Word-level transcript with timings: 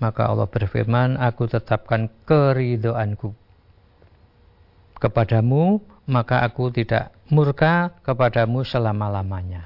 maka 0.00 0.26
Allah 0.26 0.48
berfirman, 0.48 1.20
aku 1.20 1.46
tetapkan 1.46 2.08
keridoanku 2.24 3.36
kepadamu, 5.00 5.80
maka 6.08 6.44
aku 6.44 6.68
tidak 6.68 7.16
murka 7.32 7.96
kepadamu 8.04 8.62
selama-lamanya. 8.62 9.64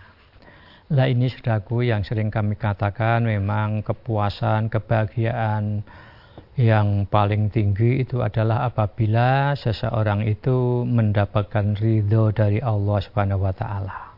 Lah 0.94 1.10
ini 1.10 1.26
saudaraku 1.26 1.82
yang 1.82 2.06
sering 2.06 2.30
kami 2.30 2.54
katakan 2.54 3.26
memang 3.26 3.82
kepuasan, 3.82 4.70
kebahagiaan 4.70 5.82
yang 6.54 7.10
paling 7.10 7.50
tinggi 7.50 8.06
itu 8.06 8.22
adalah 8.22 8.62
apabila 8.70 9.58
seseorang 9.58 10.22
itu 10.22 10.86
mendapatkan 10.86 11.74
ridho 11.74 12.30
dari 12.30 12.62
Allah 12.62 13.02
Subhanahu 13.02 13.42
wa 13.42 13.50
taala. 13.50 14.13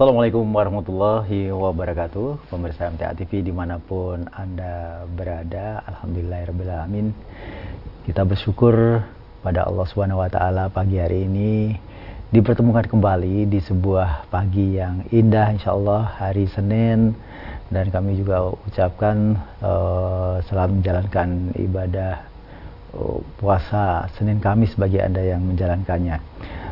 Assalamualaikum 0.00 0.48
warahmatullahi 0.56 1.52
wabarakatuh. 1.52 2.48
Pemirsa 2.48 2.88
MTA 2.88 3.12
TV 3.20 3.44
di 3.44 3.52
mana 3.52 3.76
pun 3.76 4.24
Anda 4.32 5.04
berada 5.04 5.84
Alhamdulillahirrahmanirrahim 5.84 7.12
Kita 8.08 8.24
bersyukur 8.24 9.04
pada 9.44 9.68
Allah 9.68 9.84
SWT 9.84 10.40
pagi 10.72 10.96
hari 10.96 11.28
ini 11.28 11.76
Dipertemukan 12.32 12.88
kembali 12.88 13.44
di 13.44 13.60
sebuah 13.60 14.32
pagi 14.32 14.80
yang 14.80 15.04
indah 15.12 15.52
Insya 15.52 15.76
Allah 15.76 16.16
hari 16.16 16.48
Senin. 16.48 17.12
Dan 17.68 17.92
kami 17.92 18.16
juga 18.16 18.56
ucapkan 18.56 19.36
uh, 19.60 20.40
Selamat 20.48 20.80
menjalankan 20.80 21.28
ibadah 21.60 22.29
puasa 23.38 24.10
Senin 24.18 24.42
Kamis 24.42 24.74
bagi 24.74 24.98
Anda 24.98 25.22
yang 25.22 25.46
menjalankannya 25.46 26.18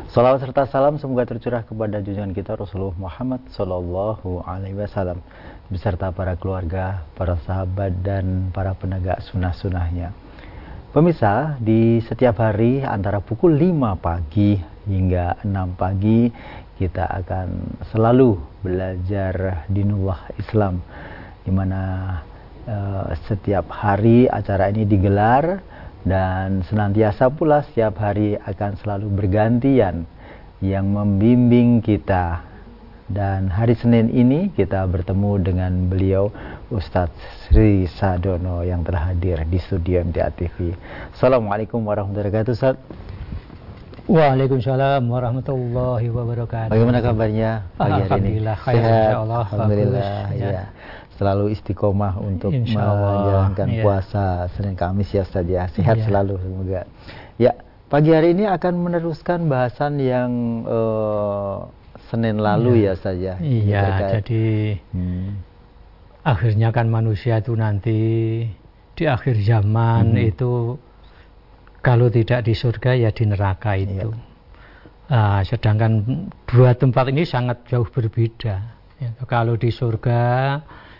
Salawat 0.09 0.41
serta 0.41 0.65
salam 0.65 0.97
semoga 0.97 1.21
tercurah 1.21 1.61
kepada 1.61 2.01
junjungan 2.01 2.33
kita 2.33 2.57
Rasulullah 2.57 2.97
Muhammad 2.97 3.45
Sallallahu 3.53 4.41
Alaihi 4.41 4.73
Wasallam 4.73 5.21
beserta 5.69 6.09
para 6.09 6.33
keluarga, 6.33 7.05
para 7.13 7.37
sahabat 7.45 7.93
dan 8.01 8.49
para 8.49 8.73
penegak 8.73 9.21
sunnah-sunnahnya. 9.29 10.09
Pemirsa, 10.89 11.61
di 11.61 12.01
setiap 12.01 12.41
hari 12.41 12.81
antara 12.81 13.21
pukul 13.21 13.53
5 13.53 14.01
pagi 14.01 14.57
hingga 14.89 15.45
6 15.45 15.77
pagi 15.77 16.33
kita 16.81 17.05
akan 17.05 17.77
selalu 17.93 18.33
belajar 18.65 19.69
dinullah 19.69 20.25
Islam 20.41 20.81
di 21.45 21.53
mana 21.53 21.81
uh, 22.65 23.13
setiap 23.29 23.69
hari 23.69 24.25
acara 24.25 24.73
ini 24.73 24.89
digelar 24.89 25.61
dan 26.07 26.63
senantiasa 26.63 27.27
pula 27.31 27.63
setiap 27.67 27.99
hari 27.99 28.39
akan 28.39 28.79
selalu 28.79 29.07
bergantian 29.11 30.07
yang 30.63 30.91
membimbing 30.91 31.83
kita 31.83 32.43
dan 33.09 33.49
hari 33.49 33.73
Senin 33.73 34.13
ini 34.13 34.53
kita 34.53 34.85
bertemu 34.85 35.41
dengan 35.41 35.71
beliau 35.89 36.29
Ustadz 36.69 37.49
Sri 37.49 37.89
Sadono 37.89 38.61
yang 38.61 38.85
telah 38.85 39.09
hadir 39.09 39.41
di 39.49 39.57
studio 39.57 40.05
MTA 40.05 40.29
TV. 40.37 40.77
Assalamualaikum 41.17 41.81
warahmatullahi 41.81 42.29
wabarakatuh 42.29 42.53
Ustaz. 42.53 42.77
Waalaikumsalam 44.05 45.05
warahmatullahi 45.09 46.05
wabarakatuh. 46.09 46.69
Bagaimana 46.69 47.01
kabarnya 47.01 47.65
pagi 47.77 47.91
hari 47.91 48.01
ini? 48.01 48.09
Alhamdulillah, 48.45 48.57
Sehat. 48.61 49.13
Alhamdulillah. 49.25 50.21
Ya 50.37 50.61
selalu 51.19 51.51
istiqomah 51.51 52.15
untuk 52.23 52.55
menjalankan 52.55 53.67
ya. 53.67 53.83
puasa 53.83 54.47
Senin 54.55 54.79
Kamis 54.79 55.11
ya 55.11 55.27
Ustaz 55.27 55.43
ya. 55.43 55.67
Sehat 55.67 55.99
ya. 55.99 56.07
selalu 56.07 56.39
semoga. 56.39 56.87
Ya, 57.35 57.59
pagi 57.91 58.15
hari 58.15 58.31
ini 58.31 58.47
akan 58.47 58.79
meneruskan 58.79 59.51
bahasan 59.51 59.99
yang 59.99 60.63
uh, 60.63 61.67
Senin 62.07 62.39
lalu 62.39 62.87
ya, 62.87 62.95
ya 62.95 63.11
ya. 63.11 63.33
Iya, 63.43 63.83
jadi 64.17 64.79
hmm. 64.95 65.29
akhirnya 66.23 66.71
kan 66.71 66.87
manusia 66.87 67.43
itu 67.43 67.51
nanti 67.53 67.99
di 68.95 69.03
akhir 69.03 69.43
zaman 69.43 70.15
hmm. 70.15 70.29
itu 70.31 70.79
kalau 71.83 72.07
tidak 72.07 72.47
di 72.47 72.55
surga 72.55 72.95
ya 72.95 73.11
di 73.11 73.23
neraka 73.27 73.75
iya. 73.75 73.83
itu. 73.83 74.09
Ya. 74.15 74.27
Uh, 75.09 75.41
sedangkan 75.43 75.91
dua 76.47 76.77
tempat 76.79 77.11
ini 77.11 77.27
sangat 77.27 77.67
jauh 77.67 77.85
berbeda. 77.91 78.55
Ya, 79.03 79.09
kalau 79.27 79.59
di 79.59 79.67
surga 79.67 80.21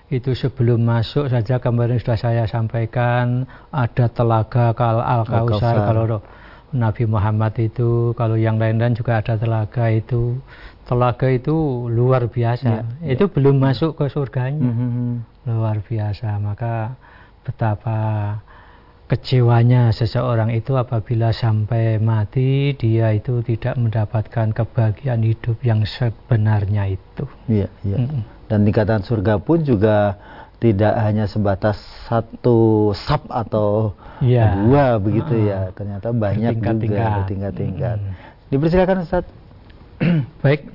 itu 0.10 0.34
sebelum 0.34 0.82
masuk 0.82 1.30
saja 1.30 1.62
kemarin 1.62 2.02
sudah 2.02 2.18
saya 2.18 2.44
sampaikan 2.50 3.46
ada 3.70 4.10
telaga 4.10 4.74
kal 4.74 5.06
al 5.06 5.22
kausar 5.22 5.86
kalau 5.86 6.22
Nabi 6.70 7.10
Muhammad 7.10 7.58
itu 7.58 8.14
kalau 8.14 8.38
yang 8.38 8.62
lain-lain 8.62 8.94
juga 8.94 9.22
ada 9.22 9.38
telaga 9.38 9.90
itu. 9.90 10.38
Telaga 10.86 11.30
itu 11.30 11.86
luar 11.90 12.30
biasa. 12.30 12.86
Ya, 13.02 13.14
itu 13.18 13.26
ya. 13.26 13.34
belum 13.34 13.62
masuk 13.62 13.98
ke 13.98 14.06
surganya. 14.10 14.70
Mm 14.70 14.74
-hmm. 14.74 15.10
luar 15.50 15.82
biasa. 15.82 16.38
Maka 16.42 16.94
betapa 17.46 17.98
kecewanya 19.10 19.90
seseorang 19.90 20.54
itu 20.54 20.78
apabila 20.78 21.34
sampai 21.34 21.98
mati 21.98 22.78
dia 22.78 23.10
itu 23.10 23.42
tidak 23.42 23.74
mendapatkan 23.74 24.54
kebahagiaan 24.54 25.26
hidup 25.26 25.58
yang 25.66 25.82
sebenarnya 25.82 26.94
itu. 26.94 27.26
Iya, 27.50 27.68
iya. 27.82 27.98
Mm 27.98 28.06
-mm. 28.06 28.22
Dan 28.46 28.60
tingkatan 28.70 29.02
surga 29.02 29.42
pun 29.42 29.66
juga 29.66 30.14
tidak 30.62 30.94
hanya 31.02 31.26
sebatas 31.26 31.82
satu 32.06 32.92
sub 32.94 33.26
atau 33.34 33.98
ya. 34.22 34.54
dua 34.54 35.02
begitu 35.02 35.34
ah. 35.34 35.50
ya. 35.50 35.60
Ternyata 35.74 36.14
banyak 36.14 36.54
juga 36.62 37.26
bertingkat-tingkat. 37.26 37.98
Hmm. 37.98 38.14
Dipersilakan 38.54 38.98
Ustaz. 39.08 39.26
Baik. 40.46 40.70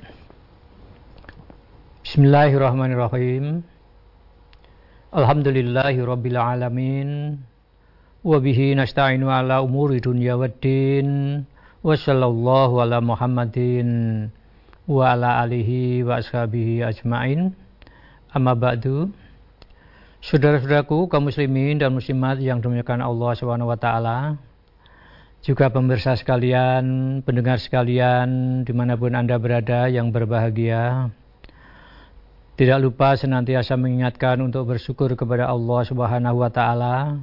Bismillahirrahmanirrahim. 2.03 3.63
Alhamdulillahi 5.15 5.99
rabbil 6.03 6.39
alamin. 6.39 7.39
Ala 8.25 9.61
umuri 9.61 10.01
dunya 10.01 10.33
waddin. 10.33 11.45
Wa 11.85 11.93
sallallahu 11.93 12.81
ala 12.81 12.97
Muhammadin 12.97 13.89
wa 14.89 15.13
ala 15.13 15.45
alihi 15.45 16.01
wa 16.01 16.17
ashabihi 16.17 16.81
ajmain. 16.81 17.53
Amma 18.33 18.57
ba'du. 18.57 19.13
Saudara-saudaraku 20.25 21.05
kaum 21.05 21.29
muslimin 21.29 21.77
dan 21.77 21.93
muslimat 21.93 22.41
yang 22.41 22.65
dimuliakan 22.65 23.05
Allah 23.05 23.31
Subhanahu 23.37 23.69
wa 23.69 23.77
taala. 23.77 24.41
Juga 25.45 25.69
pemirsa 25.69 26.17
sekalian, 26.17 27.21
pendengar 27.21 27.61
sekalian 27.61 28.65
di 28.65 28.73
mana 28.73 28.97
pun 28.97 29.13
Anda 29.13 29.37
berada 29.37 29.85
yang 29.85 30.09
berbahagia. 30.09 31.13
Tidak 32.57 32.81
lupa 32.81 33.13
senantiasa 33.13 33.77
mengingatkan 33.77 34.41
untuk 34.41 34.65
bersyukur 34.73 35.13
kepada 35.13 35.45
Allah 35.45 35.85
Subhanahu 35.85 36.41
wa 36.41 36.49
taala 36.49 37.21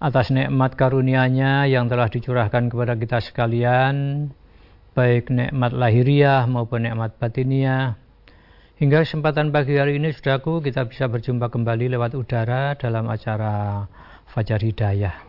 atas 0.00 0.32
nikmat 0.32 0.74
karunia-Nya 0.74 1.68
yang 1.68 1.86
telah 1.92 2.08
dicurahkan 2.08 2.72
kepada 2.72 2.96
kita 2.96 3.20
sekalian, 3.20 4.28
baik 4.96 5.28
nikmat 5.28 5.76
lahiriah 5.76 6.48
maupun 6.48 6.88
nikmat 6.88 7.14
batiniah 7.20 8.00
Hingga 8.80 9.04
kesempatan 9.04 9.52
pagi 9.52 9.76
hari 9.76 10.00
ini, 10.00 10.08
saudaraku, 10.08 10.64
kita 10.64 10.88
bisa 10.88 11.04
berjumpa 11.04 11.52
kembali 11.52 11.92
lewat 11.92 12.16
udara 12.16 12.72
dalam 12.80 13.12
acara 13.12 13.84
Fajar 14.32 14.56
Hidayah. 14.56 15.20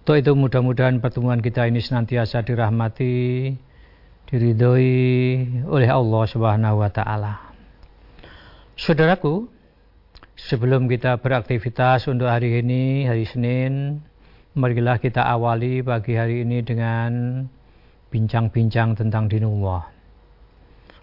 Untuk 0.00 0.16
itu 0.16 0.32
mudah-mudahan 0.32 0.96
pertemuan 1.04 1.44
kita 1.44 1.68
ini 1.68 1.84
senantiasa 1.84 2.40
dirahmati, 2.40 3.52
diridhoi 4.32 4.96
oleh 5.68 5.92
Allah 5.92 6.22
Subhanahu 6.24 6.80
wa 6.80 6.88
taala. 6.88 7.52
Saudaraku, 8.80 9.44
sebelum 10.38 10.86
kita 10.86 11.18
beraktivitas 11.18 12.06
untuk 12.06 12.30
hari 12.30 12.62
ini, 12.62 13.10
hari 13.10 13.26
Senin, 13.26 13.98
marilah 14.54 15.02
kita 15.02 15.26
awali 15.26 15.82
pagi 15.82 16.14
hari 16.14 16.46
ini 16.46 16.62
dengan 16.62 17.42
bincang-bincang 18.14 18.94
tentang 18.94 19.26
dinullah. 19.26 19.90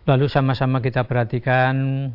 Lalu 0.07 0.31
sama-sama 0.31 0.79
kita 0.79 1.03
perhatikan 1.03 2.07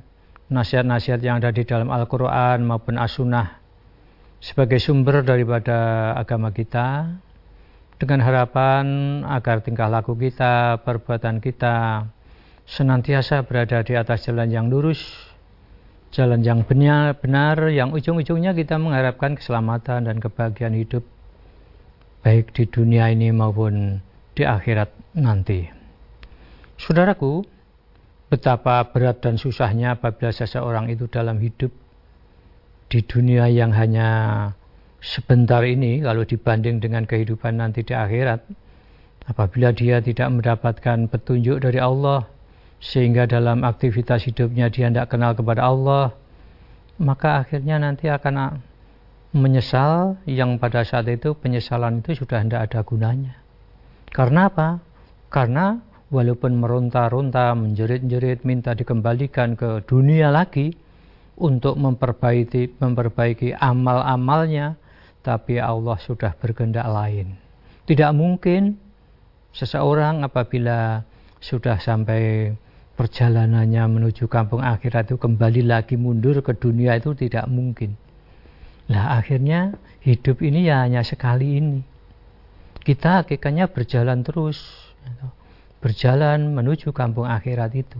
nasihat-nasihat 0.51 1.21
yang 1.21 1.39
ada 1.39 1.53
di 1.53 1.63
dalam 1.69 1.93
Al-Quran 1.93 2.65
maupun 2.65 2.97
As-Sunnah 2.97 3.61
sebagai 4.41 4.81
sumber 4.81 5.21
daripada 5.21 6.11
agama 6.17 6.51
kita 6.51 7.13
dengan 8.01 8.25
harapan 8.25 8.85
agar 9.29 9.61
tingkah 9.61 9.93
laku 9.93 10.17
kita, 10.17 10.81
perbuatan 10.81 11.45
kita 11.45 12.09
senantiasa 12.65 13.45
berada 13.45 13.85
di 13.85 13.93
atas 13.93 14.25
jalan 14.25 14.49
yang 14.49 14.67
lurus, 14.73 15.30
jalan 16.11 16.43
yang 16.43 16.67
benar, 16.67 17.19
benar 17.19 17.71
yang 17.71 17.95
ujung-ujungnya 17.95 18.51
kita 18.55 18.77
mengharapkan 18.83 19.39
keselamatan 19.39 20.11
dan 20.11 20.17
kebahagiaan 20.19 20.75
hidup 20.75 21.07
baik 22.21 22.53
di 22.53 22.67
dunia 22.69 23.09
ini 23.09 23.31
maupun 23.33 24.03
di 24.35 24.43
akhirat 24.45 24.91
nanti. 25.17 25.71
Saudaraku, 26.77 27.47
betapa 28.29 28.83
berat 28.91 29.23
dan 29.23 29.39
susahnya 29.39 29.99
apabila 29.99 30.31
seseorang 30.31 30.91
itu 30.91 31.07
dalam 31.11 31.39
hidup 31.39 31.73
di 32.91 33.01
dunia 33.07 33.47
yang 33.47 33.71
hanya 33.71 34.09
sebentar 34.99 35.63
ini 35.63 36.03
kalau 36.03 36.27
dibanding 36.27 36.83
dengan 36.83 37.07
kehidupan 37.07 37.59
nanti 37.59 37.87
di 37.87 37.95
akhirat 37.95 38.45
apabila 39.31 39.71
dia 39.73 40.03
tidak 40.03 40.29
mendapatkan 40.29 41.09
petunjuk 41.09 41.63
dari 41.63 41.79
Allah 41.79 42.27
sehingga 42.81 43.29
dalam 43.29 43.63
aktivitas 43.63 44.25
hidupnya 44.25 44.73
dia 44.73 44.89
tidak 44.89 45.13
kenal 45.13 45.37
kepada 45.37 45.69
Allah 45.69 46.17
maka 47.01 47.45
akhirnya 47.45 47.77
nanti 47.81 48.09
akan 48.09 48.61
menyesal 49.37 50.19
yang 50.27 50.57
pada 50.57 50.83
saat 50.83 51.07
itu 51.07 51.37
penyesalan 51.37 52.03
itu 52.03 52.25
sudah 52.25 52.41
tidak 52.43 52.73
ada 52.73 52.81
gunanya 52.83 53.35
karena 54.11 54.51
apa? 54.51 54.69
karena 55.31 55.79
walaupun 56.11 56.59
meronta-ronta 56.59 57.55
menjerit-jerit 57.55 58.43
minta 58.43 58.75
dikembalikan 58.75 59.55
ke 59.55 59.87
dunia 59.87 60.35
lagi 60.35 60.75
untuk 61.39 61.79
memperbaiki 61.79 62.77
memperbaiki 62.83 63.55
amal-amalnya 63.57 64.77
tapi 65.21 65.61
Allah 65.61 65.97
sudah 66.01 66.33
berkehendak 66.37 66.85
lain. 66.89 67.37
Tidak 67.85 68.13
mungkin 68.13 68.77
seseorang 69.53 70.25
apabila 70.25 71.05
sudah 71.41 71.81
sampai 71.81 72.53
perjalanannya 73.01 73.81
menuju 73.97 74.29
kampung 74.29 74.61
akhirat 74.61 75.09
itu 75.09 75.17
kembali 75.17 75.65
lagi 75.65 75.97
mundur 75.97 76.45
ke 76.45 76.53
dunia 76.53 77.01
itu 77.01 77.17
tidak 77.17 77.49
mungkin. 77.49 77.97
Nah 78.93 79.17
akhirnya 79.17 79.73
hidup 80.05 80.45
ini 80.45 80.69
ya 80.69 80.85
hanya 80.85 81.01
sekali 81.01 81.57
ini. 81.57 81.81
Kita 82.85 83.25
hakikatnya 83.25 83.73
berjalan 83.73 84.21
terus, 84.21 84.61
berjalan 85.81 86.53
menuju 86.53 86.93
kampung 86.93 87.25
akhirat 87.25 87.73
itu. 87.73 87.97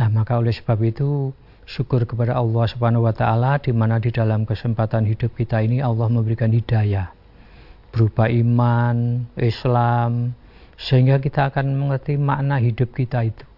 Nah 0.00 0.08
maka 0.08 0.40
oleh 0.40 0.56
sebab 0.56 0.80
itu 0.80 1.36
syukur 1.68 2.08
kepada 2.08 2.40
Allah 2.40 2.64
Subhanahu 2.72 3.04
wa 3.04 3.12
taala 3.12 3.60
di 3.60 3.76
mana 3.76 4.00
di 4.00 4.08
dalam 4.08 4.48
kesempatan 4.48 5.04
hidup 5.04 5.36
kita 5.36 5.60
ini 5.60 5.84
Allah 5.84 6.08
memberikan 6.08 6.48
hidayah 6.48 7.12
berupa 7.92 8.32
iman, 8.32 9.28
Islam 9.36 10.32
sehingga 10.80 11.20
kita 11.20 11.52
akan 11.52 11.76
mengerti 11.76 12.16
makna 12.16 12.56
hidup 12.56 12.96
kita 12.96 13.20
itu. 13.20 13.55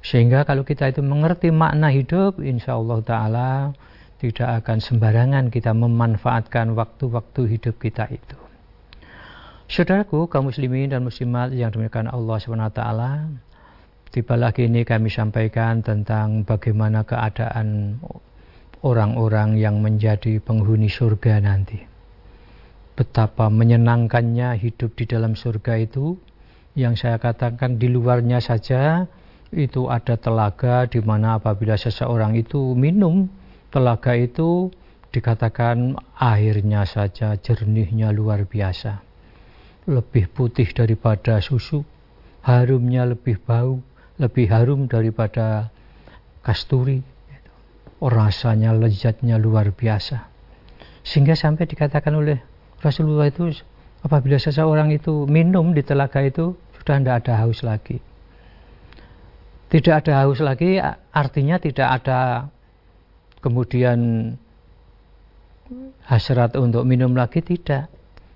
Sehingga 0.00 0.48
kalau 0.48 0.64
kita 0.64 0.88
itu 0.88 1.04
mengerti 1.04 1.52
makna 1.52 1.92
hidup, 1.92 2.40
insya 2.40 2.76
Allah 2.80 2.98
Ta'ala 3.04 3.50
tidak 4.20 4.64
akan 4.64 4.78
sembarangan 4.80 5.52
kita 5.52 5.72
memanfaatkan 5.76 6.72
waktu-waktu 6.76 7.56
hidup 7.56 7.76
kita 7.80 8.08
itu. 8.08 8.36
Saudaraku, 9.70 10.26
kaum 10.26 10.50
muslimin 10.50 10.90
dan 10.90 11.06
muslimat 11.06 11.54
yang 11.54 11.70
dimuliakan 11.70 12.10
Allah 12.10 12.36
SWT, 12.42 12.82
Tiba 14.10 14.34
lagi 14.34 14.66
ini 14.66 14.82
kami 14.82 15.06
sampaikan 15.06 15.86
tentang 15.86 16.42
bagaimana 16.42 17.06
keadaan 17.06 18.02
orang-orang 18.82 19.54
yang 19.54 19.78
menjadi 19.78 20.42
penghuni 20.42 20.90
surga 20.90 21.38
nanti. 21.38 21.78
Betapa 22.98 23.46
menyenangkannya 23.46 24.58
hidup 24.58 24.98
di 24.98 25.06
dalam 25.06 25.38
surga 25.38 25.78
itu, 25.78 26.18
yang 26.74 26.98
saya 26.98 27.22
katakan 27.22 27.78
di 27.78 27.86
luarnya 27.86 28.42
saja 28.42 29.06
itu 29.50 29.90
ada 29.90 30.14
telaga 30.14 30.86
di 30.86 31.02
mana 31.02 31.42
apabila 31.42 31.74
seseorang 31.74 32.38
itu 32.38 32.78
minum 32.78 33.26
telaga 33.74 34.14
itu 34.14 34.70
dikatakan 35.10 35.98
airnya 36.14 36.86
saja 36.86 37.34
jernihnya 37.34 38.14
luar 38.14 38.46
biasa. 38.46 39.02
Lebih 39.90 40.30
putih 40.30 40.70
daripada 40.70 41.42
susu, 41.42 41.82
harumnya 42.46 43.02
lebih 43.02 43.42
bau, 43.42 43.82
lebih 44.22 44.46
harum 44.50 44.86
daripada 44.86 45.74
kasturi. 46.46 47.02
Rasanya, 48.00 48.72
lezatnya 48.72 49.36
luar 49.36 49.76
biasa. 49.76 50.24
Sehingga 51.04 51.36
sampai 51.36 51.68
dikatakan 51.68 52.16
oleh 52.16 52.40
Rasulullah 52.80 53.28
itu 53.28 53.52
apabila 54.00 54.40
seseorang 54.40 54.88
itu 54.88 55.28
minum 55.28 55.76
di 55.76 55.84
telaga 55.84 56.24
itu 56.24 56.56
sudah 56.80 56.96
tidak 56.96 57.28
ada 57.28 57.44
haus 57.44 57.60
lagi. 57.60 58.00
Tidak 59.70 59.94
ada 60.02 60.26
haus 60.26 60.42
lagi 60.42 60.82
artinya 61.14 61.62
tidak 61.62 62.02
ada 62.02 62.50
kemudian 63.38 64.34
hasrat 66.10 66.58
untuk 66.58 66.82
minum 66.82 67.14
lagi 67.14 67.38
tidak. 67.38 67.86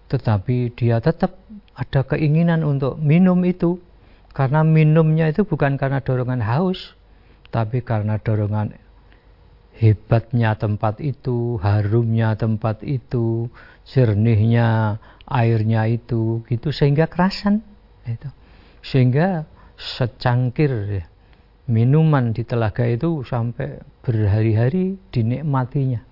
Tetapi 0.07 0.79
dia 0.79 1.03
tetap 1.03 1.35
ada 1.75 2.07
keinginan 2.07 2.63
untuk 2.63 3.03
minum 3.03 3.43
itu 3.43 3.83
karena 4.31 4.63
minumnya 4.63 5.31
itu 5.31 5.43
bukan 5.47 5.79
karena 5.79 6.03
dorongan 6.03 6.43
haus, 6.43 6.95
tapi 7.55 7.83
karena 7.83 8.19
dorongan 8.19 8.75
hebatnya 9.79 10.55
tempat 10.55 11.03
itu, 11.03 11.59
harumnya 11.63 12.35
tempat 12.39 12.83
itu, 12.83 13.51
jernihnya 13.87 14.99
airnya 15.27 15.87
itu, 15.91 16.43
gitu 16.47 16.71
sehingga 16.71 17.11
kerasan, 17.11 17.63
itu. 18.07 18.31
sehingga 18.83 19.47
secangkir 19.79 21.03
ya, 21.03 21.05
minuman 21.65 22.37
di 22.37 22.45
telaga 22.45 22.85
itu 22.85 23.25
sampai 23.25 23.81
berhari-hari 24.05 25.01
dinikmatinya. 25.09 26.05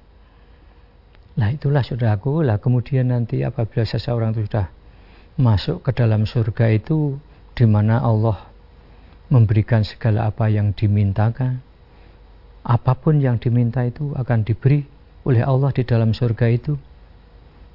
Nah 1.32 1.48
itulah 1.48 1.80
saudaraku, 1.80 2.44
lah 2.44 2.60
kemudian 2.60 3.08
nanti 3.08 3.40
apabila 3.40 3.84
seseorang 3.88 4.36
itu 4.36 4.48
sudah 4.48 4.68
masuk 5.40 5.80
ke 5.80 5.96
dalam 5.96 6.28
surga 6.28 6.76
itu 6.76 7.16
di 7.56 7.64
mana 7.64 8.04
Allah 8.04 8.52
memberikan 9.32 9.80
segala 9.80 10.28
apa 10.28 10.52
yang 10.52 10.76
dimintakan. 10.76 11.64
Apa 12.62 12.94
pun 12.94 13.18
yang 13.18 13.40
diminta 13.40 13.82
itu 13.82 14.12
akan 14.12 14.44
diberi 14.44 14.84
oleh 15.24 15.42
Allah 15.42 15.72
di 15.72 15.82
dalam 15.88 16.12
surga 16.12 16.46
itu. 16.52 16.76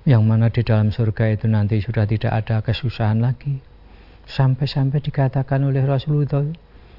Yang 0.07 0.23
mana 0.23 0.47
di 0.47 0.61
dalam 0.63 0.93
surga 0.93 1.35
itu 1.35 1.45
nanti 1.51 1.83
sudah 1.83 2.07
tidak 2.07 2.31
ada 2.31 2.63
kesusahan 2.63 3.19
lagi. 3.19 3.59
Sampai-sampai 4.29 5.03
dikatakan 5.03 5.67
oleh 5.67 5.83
Rasulullah 5.83 6.47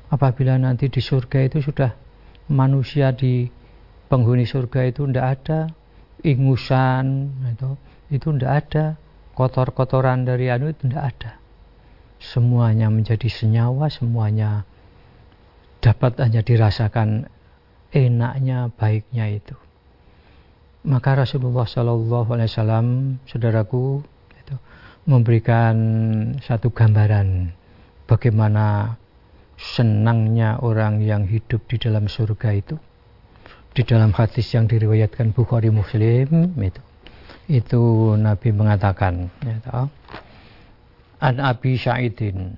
apabila 0.08 0.56
nanti 0.56 0.88
di 0.88 1.00
surga 1.00 1.48
itu 1.48 1.64
sudah 1.64 1.92
manusia 2.48 3.12
di 3.12 3.48
penghuni 4.08 4.48
surga 4.48 4.88
itu 4.88 5.04
tidak 5.08 5.26
ada 5.40 5.60
ingusan 6.24 7.32
itu 7.52 7.70
itu 8.08 8.28
tidak 8.36 8.52
ada 8.64 8.84
kotor-kotoran 9.36 10.24
dari 10.24 10.48
anu 10.48 10.72
itu 10.72 10.88
tidak 10.88 11.04
ada 11.14 11.32
semuanya 12.18 12.90
menjadi 12.90 13.30
senyawa, 13.30 13.86
semuanya 13.88 14.66
dapat 15.78 16.18
hanya 16.18 16.42
dirasakan 16.42 17.30
enaknya, 17.94 18.74
baiknya 18.74 19.30
itu. 19.30 19.54
Maka 20.86 21.22
Rasulullah 21.26 21.66
Shallallahu 21.66 22.28
Alaihi 22.34 22.50
Wasallam, 22.50 22.86
saudaraku, 23.26 24.02
itu, 24.34 24.56
memberikan 25.06 25.74
satu 26.42 26.70
gambaran 26.74 27.54
bagaimana 28.10 28.98
senangnya 29.58 30.62
orang 30.62 31.02
yang 31.02 31.26
hidup 31.26 31.66
di 31.66 31.82
dalam 31.82 32.06
surga 32.06 32.54
itu. 32.54 32.78
Di 33.74 33.82
dalam 33.82 34.14
hadis 34.14 34.48
yang 34.54 34.70
diriwayatkan 34.70 35.34
Bukhari 35.34 35.68
Muslim 35.68 36.54
itu, 36.58 36.82
itu 37.50 37.82
Nabi 38.16 38.50
mengatakan, 38.54 39.28
ya, 39.42 39.86
An 41.18 41.42
Abi 41.42 41.74
Sa'idin 41.74 42.54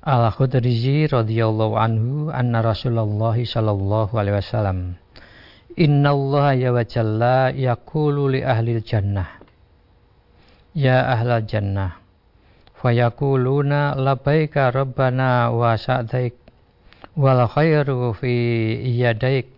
Al-Khudrizi 0.00 1.12
radhiyallahu 1.12 1.76
anhu 1.76 2.32
anna 2.32 2.64
Rasulullah 2.64 3.36
sallallahu 3.36 4.16
alaihi 4.16 4.40
wasallam 4.40 4.78
Inna 5.76 6.10
Allah 6.16 6.56
ya 6.56 6.70
wa 6.72 6.82
jalla 6.82 7.52
yaqulu 7.52 8.32
li 8.32 8.40
ahli 8.40 8.80
jannah 8.80 9.38
Ya 10.72 11.04
ahla 11.04 11.44
jannah 11.44 11.99
fayaquluna 12.80 13.94
labbaika 13.94 14.72
rabbana 14.72 15.52
wa 15.52 15.76
sa'daik 15.76 16.34
wal 17.14 17.44
khairu 17.44 18.16
fi 18.16 18.32
yadaik. 18.96 19.52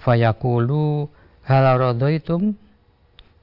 Fayaqulu 0.00 1.06
hal 1.44 1.64
radaitum? 1.78 2.56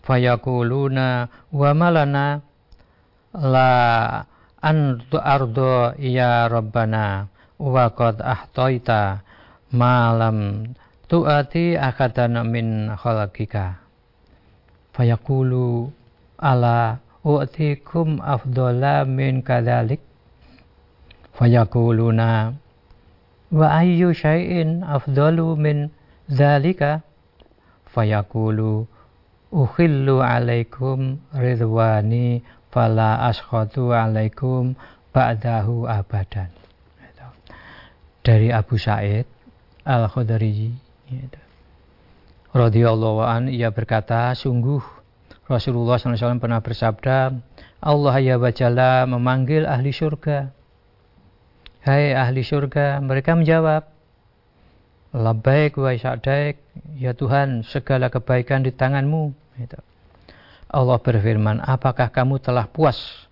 Fayaquluna 0.03 1.29
wa 1.53 1.69
malana 1.77 2.41
la 3.38 3.72
antu 4.60 5.22
ardo 5.22 5.93
ya 6.01 6.50
rabbana 6.50 7.29
wa 7.62 7.86
qad 7.93 8.19
ahtaita 8.25 9.22
malam 9.69 10.72
tuati 11.05 11.77
akadan 11.77 12.41
min 12.50 12.89
khalaqika 12.98 13.79
fayaqulu 14.98 15.93
ala 16.41 16.98
u'tikum 17.30 18.18
afdala 18.26 19.06
min 19.06 19.46
kadhalik 19.46 20.02
fayaquluna 21.38 22.58
wa 23.54 23.66
ayyu 23.78 24.10
syai'in 24.18 24.82
afdalu 24.82 25.54
min 25.54 25.78
dhalika 26.26 27.06
fayaqulu 27.94 28.90
ukhillu 29.54 30.26
alaikum 30.26 31.22
ridwani 31.34 32.42
fala 32.74 33.30
askhatu 33.30 33.94
alaikum 33.94 34.74
ba'dahu 35.14 35.86
abadan 35.86 36.50
dari 38.26 38.54
Abu 38.54 38.78
Sa'id 38.78 39.26
Al-Khudri 39.86 40.70
radhiyallahu 42.54 43.26
an 43.26 43.50
ia 43.50 43.70
berkata, 43.74 44.34
sungguh 44.38 44.82
Rasulullah 45.50 45.98
SAW 45.98 46.38
pernah 46.38 46.62
bersabda, 46.62 47.34
Allah 47.82 48.15
ya 48.22 48.38
bacala 48.38 49.10
memanggil 49.10 49.65
ahli 49.65 49.89
surga. 49.89 50.53
Hai 51.82 52.13
ahli 52.13 52.46
surga, 52.46 53.01
mereka 53.01 53.34
menjawab, 53.34 53.89
Labbaik 55.10 55.74
wa 55.82 55.89
sa'daik, 55.89 56.62
ya 57.01 57.18
Tuhan, 57.18 57.65
segala 57.65 58.13
kebaikan 58.13 58.62
di 58.62 58.70
tanganmu. 58.70 59.34
Gitu. 59.58 59.82
Allah 60.70 61.01
berfirman, 61.01 61.65
apakah 61.65 62.13
kamu 62.13 62.38
telah 62.38 62.70
puas 62.70 63.25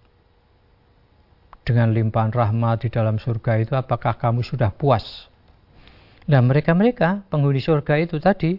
dengan 1.61 1.93
limpahan 1.93 2.33
rahmat 2.33 2.81
di 2.81 2.89
dalam 2.89 3.21
surga 3.21 3.61
itu? 3.61 3.77
Apakah 3.77 4.17
kamu 4.17 4.41
sudah 4.41 4.73
puas? 4.73 5.29
Dan 6.25 6.49
mereka-mereka 6.49 7.29
penghuni 7.29 7.61
surga 7.61 8.01
itu 8.01 8.17
tadi 8.17 8.57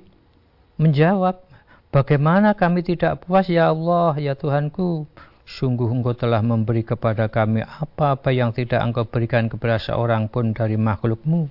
menjawab, 0.79 1.48
bagaimana 1.93 2.55
kami 2.55 2.85
tidak 2.85 3.25
puas 3.25 3.49
ya 3.49 3.73
Allah, 3.73 4.17
ya 4.21 4.37
Tuhanku, 4.37 5.09
sungguh 5.49 5.89
engkau 5.89 6.13
telah 6.13 6.45
memberi 6.45 6.85
kepada 6.85 7.33
kami 7.33 7.65
apa-apa 7.65 8.29
yang 8.33 8.53
tidak 8.53 8.85
engkau 8.85 9.09
berikan 9.09 9.49
kepada 9.49 9.81
seorang 9.81 10.29
pun 10.29 10.53
dari 10.53 10.77
makhlukmu. 10.77 11.49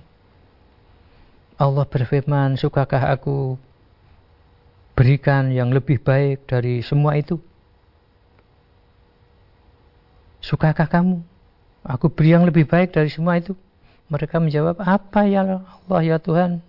Allah 1.58 1.82
berfirman, 1.82 2.54
sukakah 2.54 3.10
aku 3.10 3.58
berikan 4.94 5.50
yang 5.50 5.74
lebih 5.74 5.98
baik 5.98 6.46
dari 6.46 6.86
semua 6.86 7.18
itu? 7.18 7.42
Sukakah 10.38 10.86
kamu? 10.86 11.18
Aku 11.82 12.06
beri 12.14 12.38
yang 12.38 12.46
lebih 12.46 12.62
baik 12.62 12.94
dari 12.94 13.10
semua 13.10 13.42
itu. 13.42 13.58
Mereka 14.06 14.38
menjawab, 14.38 14.78
apa 14.78 15.26
ya 15.26 15.60
Allah 15.60 16.00
ya 16.00 16.16
Tuhan 16.22 16.62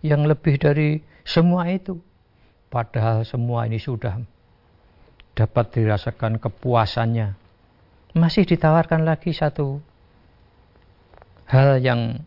yang 0.00 0.24
lebih 0.24 0.56
dari 0.56 1.04
semua 1.22 1.68
itu? 1.68 2.00
Padahal 2.70 3.26
semua 3.26 3.66
ini 3.66 3.82
sudah 3.82 4.22
dapat 5.34 5.74
dirasakan 5.74 6.38
kepuasannya. 6.38 7.34
Masih 8.14 8.46
ditawarkan 8.46 9.02
lagi 9.02 9.34
satu 9.34 9.82
hal 11.50 11.82
yang 11.82 12.22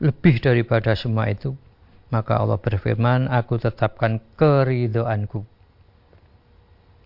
lebih 0.00 0.40
daripada 0.40 0.96
semua 0.96 1.28
itu 1.28 1.52
maka 2.12 2.36
Allah 2.36 2.60
berfirman, 2.60 3.24
aku 3.32 3.56
tetapkan 3.56 4.20
keridoanku 4.36 5.48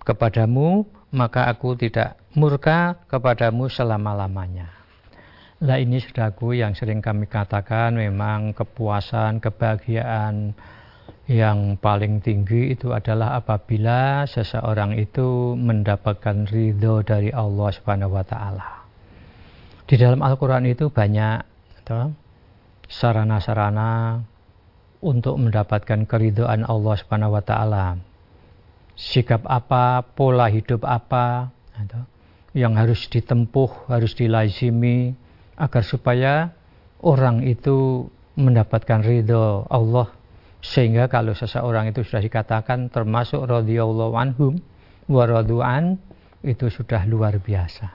kepadamu, 0.03 0.83
maka 1.15 1.47
aku 1.47 1.79
tidak 1.79 2.19
murka 2.35 2.99
kepadamu 3.07 3.71
selama-lamanya. 3.71 4.75
Nah 5.63 5.79
ini 5.79 6.03
saudaraku 6.03 6.59
yang 6.59 6.75
sering 6.75 6.99
kami 6.99 7.31
katakan 7.31 7.95
memang 7.95 8.51
kepuasan, 8.51 9.39
kebahagiaan 9.39 10.59
yang 11.27 11.75
paling 11.83 12.23
tinggi 12.23 12.71
itu 12.71 12.95
adalah 12.95 13.35
apabila 13.35 14.23
seseorang 14.31 14.95
itu 14.95 15.59
mendapatkan 15.59 16.47
ridho 16.47 17.03
dari 17.03 17.35
Allah 17.35 17.69
Subhanahu 17.75 18.15
wa 18.15 18.23
taala. 18.23 18.87
Di 19.91 19.99
dalam 19.99 20.23
Al-Qur'an 20.23 20.67
itu 20.67 20.87
banyak 20.87 21.43
sarana-sarana 22.87 24.23
untuk 25.03 25.39
mendapatkan 25.39 26.07
keridhaan 26.07 26.63
Allah 26.63 26.95
Subhanahu 26.95 27.35
wa 27.35 27.43
taala. 27.43 27.99
Sikap 28.95 29.43
apa, 29.51 30.07
pola 30.07 30.47
hidup 30.47 30.87
apa 30.87 31.51
yang 32.57 32.79
harus 32.79 33.05
ditempuh, 33.11 33.91
harus 33.91 34.15
dilazimi 34.15 35.13
agar 35.59 35.83
supaya 35.85 36.55
orang 37.03 37.45
itu 37.45 38.09
mendapatkan 38.39 39.05
ridho 39.05 39.69
Allah 39.69 40.16
sehingga 40.67 41.07
kalau 41.07 41.31
seseorang 41.31 41.95
itu 41.95 42.03
sudah 42.03 42.19
dikatakan 42.19 42.91
termasuk 42.91 43.47
radhiyallahu 43.47 44.15
anhum 44.19 44.59
wa 45.07 45.23
radu'an 45.23 46.03
itu 46.43 46.67
sudah 46.67 47.07
luar 47.07 47.39
biasa. 47.39 47.87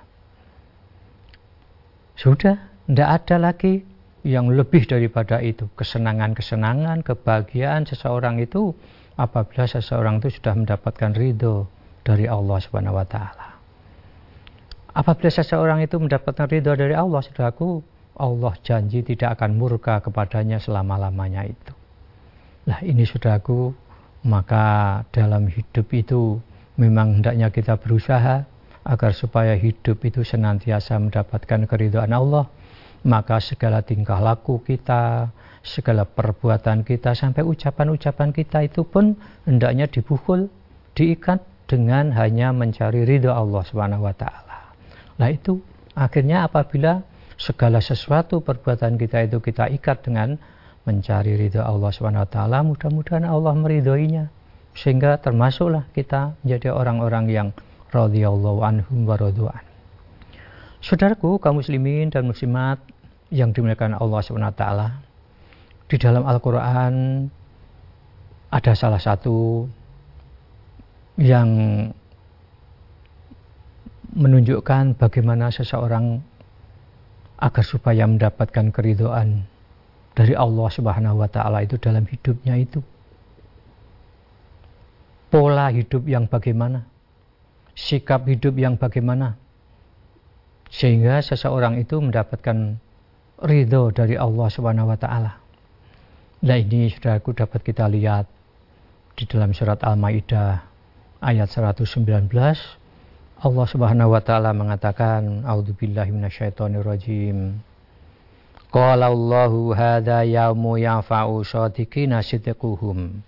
Sudah, 2.16 2.72
tidak 2.88 3.10
ada 3.24 3.52
lagi 3.52 3.84
yang 4.24 4.54
lebih 4.54 4.88
daripada 4.88 5.42
itu 5.42 5.68
kesenangan-kesenangan 5.76 7.02
kebahagiaan 7.04 7.84
seseorang 7.90 8.38
itu 8.40 8.72
apabila 9.18 9.66
seseorang 9.68 10.22
itu 10.22 10.40
sudah 10.40 10.54
mendapatkan 10.56 11.12
ridho 11.12 11.66
dari 12.06 12.30
Allah 12.30 12.58
Subhanahu 12.62 12.96
wa 12.96 13.08
taala. 13.08 13.48
Apabila 14.92 15.32
seseorang 15.32 15.84
itu 15.84 15.98
mendapatkan 15.98 16.48
ridho 16.48 16.72
dari 16.76 16.94
Allah, 16.94 17.20
Saudaraku, 17.24 17.82
Allah 18.16 18.54
janji 18.62 19.02
tidak 19.02 19.40
akan 19.40 19.58
murka 19.58 20.04
kepadanya 20.04 20.62
selama-lamanya 20.62 21.48
itu. 21.48 21.81
Nah, 22.68 22.80
ini 22.86 23.08
Saudaraku, 23.08 23.74
maka 24.28 25.02
dalam 25.10 25.50
hidup 25.50 25.88
itu 25.94 26.38
memang 26.78 27.20
hendaknya 27.22 27.50
kita 27.50 27.78
berusaha 27.82 28.46
agar 28.82 29.12
supaya 29.14 29.54
hidup 29.58 30.02
itu 30.06 30.22
senantiasa 30.26 30.98
mendapatkan 30.98 31.70
keridhaan 31.70 32.14
Allah 32.14 32.50
maka 33.02 33.42
segala 33.42 33.82
tingkah 33.82 34.22
laku 34.22 34.62
kita, 34.62 35.34
segala 35.66 36.06
perbuatan 36.06 36.86
kita, 36.86 37.18
sampai 37.18 37.42
ucapan-ucapan 37.42 38.30
kita 38.34 38.66
itu 38.66 38.86
pun 38.86 39.18
hendaknya 39.46 39.90
dibukul, 39.90 40.50
diikat 40.94 41.42
dengan 41.66 42.14
hanya 42.14 42.54
mencari 42.54 43.08
ridho 43.08 43.32
Allah 43.34 43.64
Subhanahu 43.66 44.06
wa 44.06 44.14
taala. 44.14 44.76
Nah 45.18 45.30
itu 45.34 45.62
akhirnya 45.98 46.46
apabila 46.46 47.02
segala 47.42 47.82
sesuatu 47.82 48.46
perbuatan 48.46 49.02
kita 49.02 49.26
itu 49.26 49.42
kita 49.42 49.72
ikat 49.82 50.06
dengan 50.06 50.38
mencari 50.88 51.38
ridho 51.38 51.62
Allah 51.62 51.92
taala, 52.26 52.66
mudah-mudahan 52.66 53.28
Allah 53.28 53.54
meridhoinya. 53.54 54.30
Sehingga 54.72 55.20
termasuklah 55.20 55.86
kita 55.92 56.40
menjadi 56.42 56.72
orang-orang 56.72 57.26
yang 57.28 57.48
radhiyallahu 57.92 58.60
anhum 58.64 59.04
wa 59.04 59.20
Saudaraku 60.82 61.38
kaum 61.38 61.62
muslimin 61.62 62.10
dan 62.10 62.26
muslimat 62.26 62.82
yang 63.30 63.54
dimuliakan 63.54 64.00
Allah 64.00 64.20
SWT 64.26 64.66
di 65.92 65.96
dalam 66.00 66.24
Al-Quran 66.26 67.28
ada 68.50 68.74
salah 68.74 68.98
satu 68.98 69.68
yang 71.20 71.50
menunjukkan 74.12 74.98
bagaimana 74.98 75.54
seseorang 75.54 76.20
agar 77.40 77.64
supaya 77.64 78.08
mendapatkan 78.08 78.72
keridoan 78.74 79.51
dari 80.22 80.38
Allah 80.38 80.70
Subhanahu 80.70 81.26
wa 81.26 81.26
taala 81.26 81.66
itu 81.66 81.82
dalam 81.82 82.06
hidupnya 82.06 82.54
itu. 82.62 82.78
Pola 85.34 85.74
hidup 85.74 86.06
yang 86.06 86.30
bagaimana? 86.30 86.86
Sikap 87.74 88.30
hidup 88.30 88.54
yang 88.62 88.78
bagaimana? 88.78 89.42
sehingga 90.72 91.20
seseorang 91.20 91.84
itu 91.84 92.00
mendapatkan 92.00 92.80
ridho 93.44 93.92
dari 93.92 94.16
Allah 94.16 94.48
Subhanahu 94.48 94.88
wa 94.88 94.96
taala. 94.96 95.44
Nah 96.42 96.58
ini 96.58 96.88
saudaraku 96.88 97.36
dapat 97.36 97.62
kita 97.62 97.86
lihat 97.92 98.26
di 99.20 99.28
dalam 99.28 99.52
surat 99.52 99.84
Al-Maidah 99.84 100.64
ayat 101.20 101.52
119 101.52 102.32
Allah 103.42 103.66
Subhanahu 103.68 104.16
wa 104.16 104.22
taala 104.24 104.56
mengatakan 104.56 105.44
a'udzubillahi 105.44 106.10
minasyaitonirrajim 106.16 107.60
Qala 108.72 109.12
Allahu 109.12 109.76
hadza 109.76 110.24
yaumu 110.24 110.80
yanfa'u 110.80 111.44
shadiqina 111.44 112.24
sidquhum. 112.24 113.20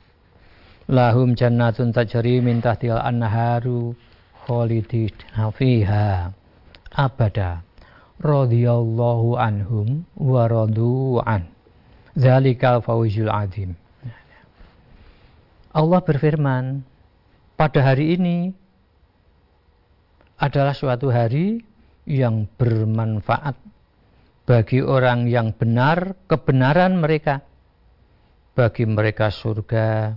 Lahum 0.87 1.35
jannatun 1.35 1.91
tajri 1.91 2.39
min 2.39 2.63
tahtil 2.63 2.95
anharu 2.95 3.91
khalidina 4.47 5.51
fiha. 5.51 6.31
Abada. 6.95 7.59
Radhiyallahu 8.23 9.35
anhum 9.35 10.07
wa 10.15 10.47
radu 10.47 11.19
an. 11.27 11.51
Zalikal 12.15 12.79
fawzul 12.79 13.27
azim. 13.27 13.75
Allah 15.75 15.99
berfirman 15.99 16.87
pada 17.59 17.83
hari 17.83 18.15
ini 18.15 18.55
adalah 20.39 20.71
suatu 20.71 21.11
hari 21.11 21.67
yang 22.07 22.47
bermanfaat 22.55 23.72
bagi 24.43 24.83
orang 24.83 25.31
yang 25.31 25.55
benar 25.55 26.19
kebenaran 26.27 26.99
mereka. 26.99 27.43
Bagi 28.53 28.85
mereka 28.85 29.33
surga 29.33 30.13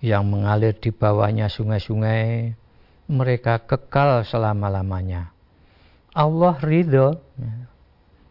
yang 0.00 0.32
mengalir 0.32 0.72
di 0.78 0.94
bawahnya 0.94 1.52
sungai-sungai 1.52 2.54
mereka 3.10 3.60
kekal 3.62 4.24
selama-lamanya. 4.24 5.34
Allah 6.16 6.56
ridho 6.64 7.20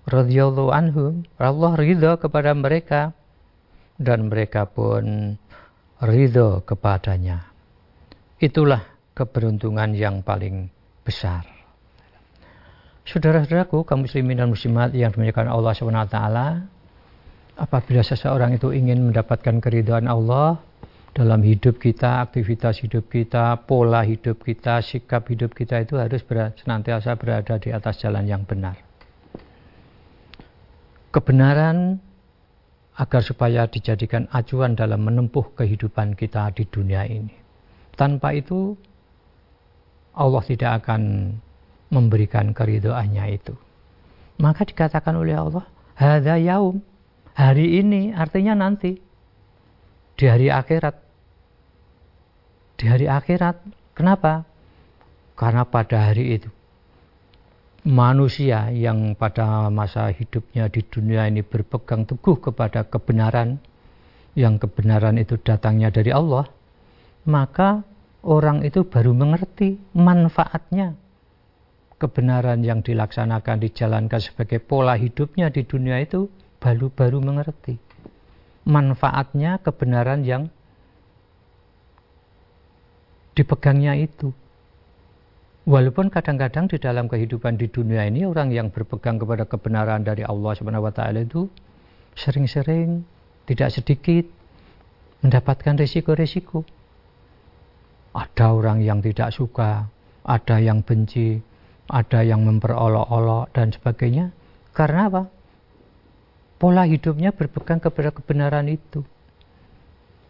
radhiyallahu 0.09 0.73
anhum 0.73 1.21
Allah 1.37 1.77
ridho 1.77 2.17
kepada 2.17 2.57
mereka 2.57 3.13
dan 4.01 4.33
mereka 4.33 4.65
pun 4.65 5.37
ridho 6.01 6.65
kepadanya. 6.65 7.53
Itulah 8.41 8.81
keberuntungan 9.13 9.93
yang 9.93 10.25
paling 10.25 10.73
besar 11.05 11.54
Saudara-saudaraku, 13.05 13.85
kaum 13.85 14.01
muslimin 14.01 14.41
dan 14.41 14.49
muslimat 14.49 14.89
yang 14.97 15.13
dimuliakan 15.13 15.45
Allah 15.45 15.71
SWT, 15.77 16.17
apabila 17.53 18.01
seseorang 18.01 18.57
itu 18.57 18.73
ingin 18.73 18.97
mendapatkan 19.13 19.61
keridhaan 19.61 20.09
Allah, 20.09 20.57
dalam 21.15 21.39
hidup 21.47 21.79
kita, 21.79 22.25
aktivitas 22.27 22.83
hidup 22.83 23.07
kita, 23.07 23.63
pola 23.63 24.03
hidup 24.03 24.43
kita, 24.43 24.83
sikap 24.83 25.23
hidup 25.31 25.55
kita 25.55 25.79
itu 25.79 25.95
harus 25.95 26.19
ber 26.27 26.51
senantiasa 26.59 27.15
berada 27.15 27.55
di 27.55 27.71
atas 27.71 28.03
jalan 28.03 28.27
yang 28.27 28.43
benar. 28.43 28.75
Kebenaran 31.15 32.03
agar 32.99 33.21
supaya 33.23 33.63
dijadikan 33.71 34.27
acuan 34.27 34.75
dalam 34.75 35.07
menempuh 35.07 35.55
kehidupan 35.55 36.19
kita 36.19 36.51
di 36.51 36.67
dunia 36.67 37.07
ini. 37.07 37.31
Tanpa 37.95 38.35
itu 38.35 38.75
Allah 40.19 40.43
tidak 40.43 40.83
akan 40.83 41.31
memberikan 41.95 42.51
keridoannya 42.51 43.25
itu. 43.31 43.55
Maka 44.43 44.67
dikatakan 44.67 45.15
oleh 45.15 45.39
Allah, 45.39 45.63
Hada 45.95 46.35
yaum, 46.35 46.83
hari 47.31 47.79
ini 47.79 48.11
artinya 48.11 48.51
nanti, 48.51 48.99
di 50.19 50.25
hari 50.27 50.51
akhirat 50.51 51.05
di 52.75 52.85
hari 52.91 53.07
akhirat. 53.07 53.55
Kenapa? 53.95 54.43
Karena 55.35 55.63
pada 55.67 56.11
hari 56.11 56.39
itu 56.39 56.49
manusia 57.85 58.73
yang 58.73 59.13
pada 59.13 59.69
masa 59.69 60.09
hidupnya 60.09 60.67
di 60.73 60.81
dunia 60.81 61.29
ini 61.29 61.45
berpegang 61.45 62.07
teguh 62.07 62.39
kepada 62.41 62.87
kebenaran, 62.87 63.61
yang 64.33 64.57
kebenaran 64.57 65.21
itu 65.21 65.37
datangnya 65.37 65.93
dari 65.93 66.09
Allah, 66.09 66.49
maka 67.29 67.85
orang 68.25 68.65
itu 68.65 68.83
baru 68.83 69.13
mengerti 69.13 69.77
manfaatnya 69.93 70.97
kebenaran 71.97 72.61
yang 72.61 72.83
dilaksanakan 72.83 73.63
dijalankan 73.63 74.19
sebagai 74.19 74.59
pola 74.59 74.99
hidupnya 74.99 75.47
di 75.47 75.63
dunia 75.63 76.01
itu 76.03 76.27
baru 76.59 76.91
baru 76.91 77.23
mengerti 77.23 77.85
manfaatnya 78.65 79.61
kebenaran 79.61 80.25
yang 80.25 80.49
dipegangnya 83.37 83.93
itu. 83.95 84.33
Walaupun 85.65 86.13
kadang-kadang 86.13 86.69
di 86.69 86.77
dalam 86.77 87.09
kehidupan 87.09 87.57
di 87.57 87.65
dunia 87.69 88.05
ini 88.05 88.25
orang 88.25 88.53
yang 88.53 88.69
berpegang 88.69 89.17
kepada 89.17 89.49
kebenaran 89.49 90.05
dari 90.05 90.21
Allah 90.21 90.53
Subhanahu 90.53 90.85
wa 90.85 90.93
taala 90.93 91.25
itu 91.25 91.49
sering-sering 92.13 93.01
tidak 93.49 93.73
sedikit 93.73 94.29
mendapatkan 95.25 95.73
risiko-risiko. 95.77 96.65
Ada 98.13 98.53
orang 98.53 98.85
yang 98.85 99.01
tidak 99.01 99.33
suka, 99.33 99.89
ada 100.21 100.55
yang 100.61 100.85
benci, 100.85 101.41
ada 101.89 102.19
yang 102.25 102.45
memperolok-olok 102.45 103.51
dan 103.53 103.73
sebagainya. 103.73 104.33
Karena 104.75 105.07
apa? 105.09 105.23
Pola 106.55 106.87
hidupnya 106.87 107.35
berpegang 107.35 107.83
kepada 107.83 108.15
kebenaran 108.15 108.71
itu. 108.71 109.03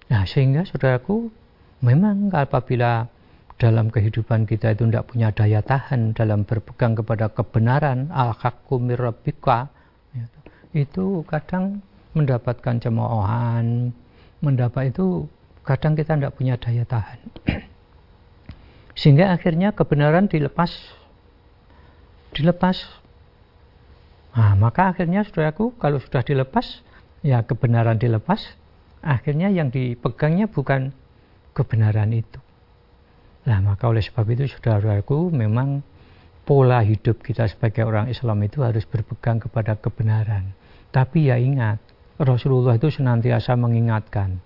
Nah, 0.10 0.26
sehingga 0.26 0.66
saudaraku, 0.66 1.30
Memang 1.86 2.34
apabila 2.34 3.06
dalam 3.62 3.94
kehidupan 3.94 4.50
kita 4.50 4.74
itu 4.74 4.90
tidak 4.90 5.12
punya 5.12 5.30
daya 5.30 5.62
tahan 5.62 6.18
dalam 6.18 6.42
berpegang 6.42 6.98
kepada 6.98 7.32
kebenaran 7.32 8.12
al-haqqu 8.12 8.82
ya, 8.90 10.26
itu 10.74 11.24
kadang 11.30 11.80
mendapatkan 12.18 12.82
cemoohan 12.82 13.96
mendapat 14.44 14.92
itu 14.92 15.30
kadang 15.64 15.96
kita 15.96 16.20
tidak 16.20 16.36
punya 16.36 16.60
daya 16.60 16.84
tahan 16.84 17.20
sehingga 19.00 19.32
akhirnya 19.32 19.72
kebenaran 19.72 20.28
dilepas 20.28 20.74
dilepas 22.36 22.84
nah, 24.36 24.54
maka 24.60 24.92
akhirnya 24.92 25.24
saudaraku 25.24 25.74
kalau 25.80 26.04
sudah 26.04 26.22
dilepas 26.22 26.84
ya 27.24 27.42
kebenaran 27.48 27.96
dilepas 27.96 28.44
akhirnya 29.06 29.54
yang 29.54 29.70
dipegangnya 29.70 30.50
bukan 30.50 30.92
kebenaran 31.56 32.12
itu. 32.12 32.42
Nah, 33.46 33.62
maka 33.62 33.86
oleh 33.86 34.02
sebab 34.02 34.26
itu 34.34 34.50
saudaraku 34.50 35.30
memang 35.30 35.86
pola 36.44 36.82
hidup 36.82 37.22
kita 37.22 37.46
sebagai 37.46 37.86
orang 37.86 38.10
Islam 38.10 38.42
itu 38.42 38.66
harus 38.66 38.84
berpegang 38.90 39.38
kepada 39.38 39.78
kebenaran. 39.78 40.52
Tapi 40.90 41.30
ya 41.30 41.38
ingat, 41.38 41.78
Rasulullah 42.18 42.76
itu 42.76 42.90
senantiasa 42.90 43.54
mengingatkan 43.54 44.42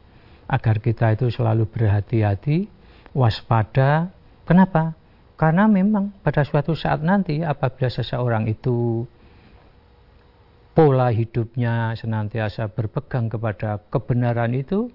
agar 0.52 0.84
kita 0.84 1.15
itu 1.15 1.32
selalu 1.32 1.65
berhati-hati, 1.71 2.67
waspada. 3.15 4.12
Kenapa? 4.43 4.99
Karena 5.39 5.71
memang 5.71 6.12
pada 6.19 6.43
suatu 6.43 6.75
saat 6.75 6.99
nanti 6.99 7.39
apabila 7.39 7.88
seseorang 7.88 8.43
itu 8.52 9.08
pola 10.75 11.15
hidupnya 11.15 11.95
senantiasa 11.95 12.67
berpegang 12.75 13.32
kepada 13.32 13.80
kebenaran 13.88 14.52
itu, 14.52 14.91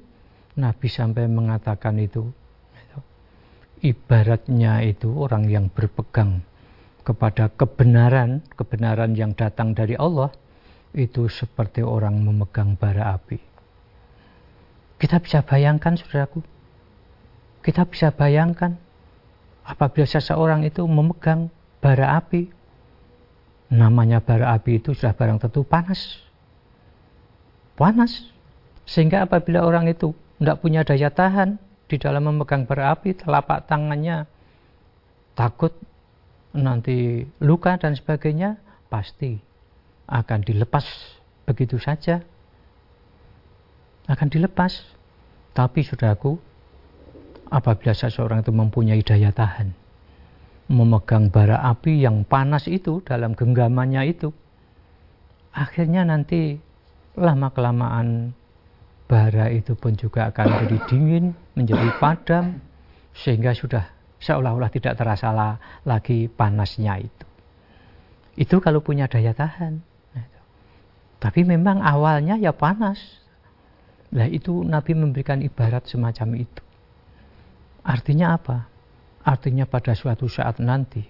Nabi 0.61 0.87
sampai 0.93 1.33
mengatakan 1.33 1.97
itu 1.97 2.29
ibaratnya 3.85 4.81
itu 4.81 5.13
orang 5.13 5.45
yang 5.49 5.69
berpegang 5.69 6.41
kepada 7.05 7.53
kebenaran, 7.53 8.41
kebenaran 8.57 9.13
yang 9.13 9.37
datang 9.37 9.77
dari 9.77 9.93
Allah 9.97 10.33
itu 10.97 11.29
seperti 11.29 11.85
orang 11.85 12.17
memegang 12.25 12.81
bara 12.81 13.13
api. 13.13 13.37
Kita 14.97 15.21
bisa 15.21 15.45
bayangkan 15.45 16.01
saudaraku, 16.01 16.41
kita 17.61 17.85
bisa 17.85 18.09
bayangkan 18.09 18.81
apabila 19.65 20.05
seseorang 20.05 20.63
itu 20.69 20.85
memegang 20.85 21.49
bara 21.81 22.21
api, 22.21 22.53
namanya 23.73 24.21
bara 24.21 24.53
api 24.55 24.79
itu 24.79 24.93
sudah 24.93 25.17
barang 25.17 25.41
tentu 25.41 25.65
panas. 25.65 26.21
Panas. 27.75 28.31
Sehingga 28.85 29.25
apabila 29.25 29.65
orang 29.65 29.89
itu 29.89 30.13
tidak 30.39 30.61
punya 30.61 30.85
daya 30.85 31.09
tahan 31.09 31.57
di 31.89 31.97
dalam 31.97 32.29
memegang 32.29 32.69
berapi, 32.69 33.17
telapak 33.17 33.65
tangannya 33.65 34.29
takut 35.35 35.75
nanti 36.55 37.27
luka 37.43 37.75
dan 37.81 37.99
sebagainya, 37.99 38.61
pasti 38.87 39.41
akan 40.07 40.45
dilepas 40.45 40.85
begitu 41.49 41.81
saja. 41.81 42.23
Akan 44.05 44.29
dilepas. 44.29 44.85
Tapi 45.55 45.87
saudaraku, 45.87 46.37
apabila 47.55 47.95
seseorang 47.95 48.43
itu 48.43 48.51
mempunyai 48.51 48.99
daya 49.07 49.31
tahan, 49.31 49.71
memegang 50.67 51.31
bara 51.31 51.63
api 51.63 52.03
yang 52.03 52.27
panas 52.27 52.67
itu 52.67 52.99
dalam 53.07 53.39
genggamannya 53.39 54.03
itu, 54.11 54.35
akhirnya 55.55 56.03
nanti 56.03 56.59
lama-kelamaan 57.15 58.35
bara 59.07 59.55
itu 59.55 59.79
pun 59.79 59.95
juga 59.95 60.35
akan 60.35 60.47
menjadi 60.51 60.79
dingin, 60.91 61.25
menjadi 61.55 61.89
padam, 62.03 62.59
sehingga 63.15 63.55
sudah 63.55 63.87
seolah-olah 64.19 64.75
tidak 64.75 64.99
terasa 64.99 65.31
lagi 65.87 66.27
panasnya 66.27 66.99
itu. 66.99 67.27
Itu 68.35 68.59
kalau 68.59 68.83
punya 68.83 69.07
daya 69.07 69.31
tahan. 69.31 69.79
Tapi 71.23 71.41
memang 71.47 71.79
awalnya 71.81 72.35
ya 72.35 72.51
panas. 72.51 72.99
Nah 74.11 74.27
itu 74.27 74.67
Nabi 74.67 74.93
memberikan 74.99 75.39
ibarat 75.41 75.87
semacam 75.87 76.43
itu. 76.43 76.64
Artinya 77.85 78.35
apa? 78.41 78.65
Artinya 79.25 79.69
pada 79.69 79.93
suatu 79.93 80.29
saat 80.29 80.61
nanti 80.61 81.05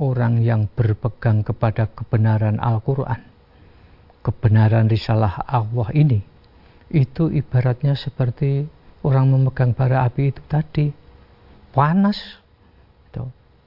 orang 0.00 0.40
yang 0.40 0.68
berpegang 0.68 1.44
kepada 1.44 1.88
kebenaran 1.92 2.56
Al-Quran, 2.60 3.20
kebenaran 4.24 4.88
risalah 4.88 5.44
Allah 5.44 5.88
ini, 5.92 6.20
itu 6.92 7.28
ibaratnya 7.28 7.96
seperti 7.96 8.64
orang 9.04 9.32
memegang 9.32 9.76
bara 9.76 10.04
api 10.08 10.32
itu 10.32 10.42
tadi. 10.48 10.92
Panas. 11.70 12.18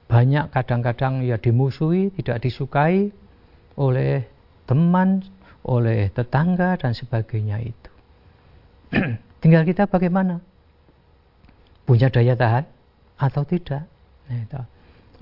Banyak 0.04 0.52
kadang-kadang 0.52 1.24
ya 1.24 1.40
dimusuhi 1.40 2.12
tidak 2.12 2.44
disukai 2.44 3.08
oleh 3.74 4.28
teman 4.68 5.24
oleh 5.64 6.12
tetangga 6.12 6.76
dan 6.76 6.92
sebagainya 6.92 7.58
itu. 7.64 7.90
Tinggal 9.42 9.64
kita 9.64 9.88
bagaimana 9.88 10.44
punya 11.84 12.08
daya 12.08 12.34
tahan 12.36 12.64
atau 13.20 13.42
tidak? 13.46 13.84
Nah, 14.24 14.40
itu. 14.40 14.62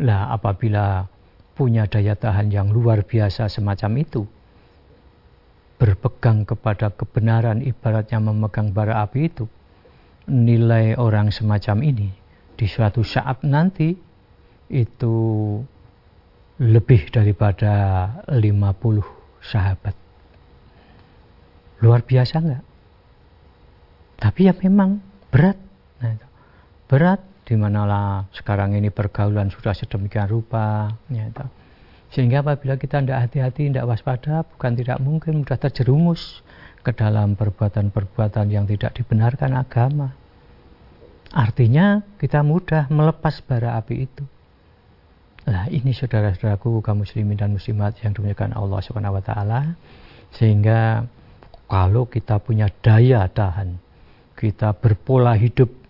lah 0.02 0.32
apabila 0.32 1.04
punya 1.52 1.84
daya 1.84 2.16
tahan 2.16 2.48
yang 2.48 2.72
luar 2.72 3.04
biasa 3.04 3.50
semacam 3.50 4.00
itu 4.00 4.24
berpegang 5.76 6.46
kepada 6.46 6.94
kebenaran 6.94 7.60
ibaratnya 7.60 8.22
memegang 8.22 8.70
bara 8.70 9.02
api 9.02 9.26
itu 9.26 9.44
nilai 10.30 10.94
orang 10.96 11.34
semacam 11.34 11.82
ini 11.82 12.08
di 12.54 12.66
suatu 12.70 13.02
saat 13.02 13.42
nanti 13.42 13.98
itu 14.70 15.14
lebih 16.62 17.10
daripada 17.10 18.06
50 18.30 19.02
sahabat. 19.42 19.98
Luar 21.82 22.06
biasa 22.06 22.38
enggak 22.38 22.62
tapi 24.22 24.46
ya 24.46 24.54
memang 24.54 25.02
berat. 25.34 25.58
Nah, 25.98 26.14
berat 26.92 27.24
di 27.48 27.56
mana 27.56 28.28
sekarang 28.36 28.76
ini 28.76 28.92
pergaulan 28.92 29.48
sudah 29.48 29.72
sedemikian 29.72 30.28
rupa 30.28 30.92
ya, 31.08 31.32
sehingga 32.12 32.44
apabila 32.44 32.76
kita 32.76 33.00
tidak 33.00 33.24
hati-hati, 33.24 33.72
tidak 33.72 33.88
waspada, 33.88 34.44
bukan 34.44 34.76
tidak 34.76 35.00
mungkin 35.00 35.40
mudah 35.40 35.56
terjerumus 35.56 36.44
ke 36.84 36.92
dalam 36.92 37.32
perbuatan-perbuatan 37.40 38.52
yang 38.52 38.68
tidak 38.68 38.92
dibenarkan 39.00 39.56
agama. 39.56 40.12
Artinya 41.32 42.04
kita 42.20 42.44
mudah 42.44 42.92
melepas 42.92 43.40
bara 43.40 43.80
api 43.80 43.94
itu. 44.04 44.24
Nah 45.48 45.72
ini 45.72 45.96
saudara-saudaraku 45.96 46.84
kaum 46.84 47.00
muslimin 47.00 47.40
dan 47.40 47.56
muslimat 47.56 47.96
yang 48.04 48.12
dimuliakan 48.12 48.52
Allah 48.52 48.80
Subhanahu 48.84 49.16
wa 49.16 49.24
taala 49.24 49.60
sehingga 50.36 51.08
kalau 51.64 52.04
kita 52.04 52.36
punya 52.44 52.68
daya 52.84 53.24
tahan, 53.32 53.80
kita 54.36 54.76
berpola 54.76 55.32
hidup 55.32 55.81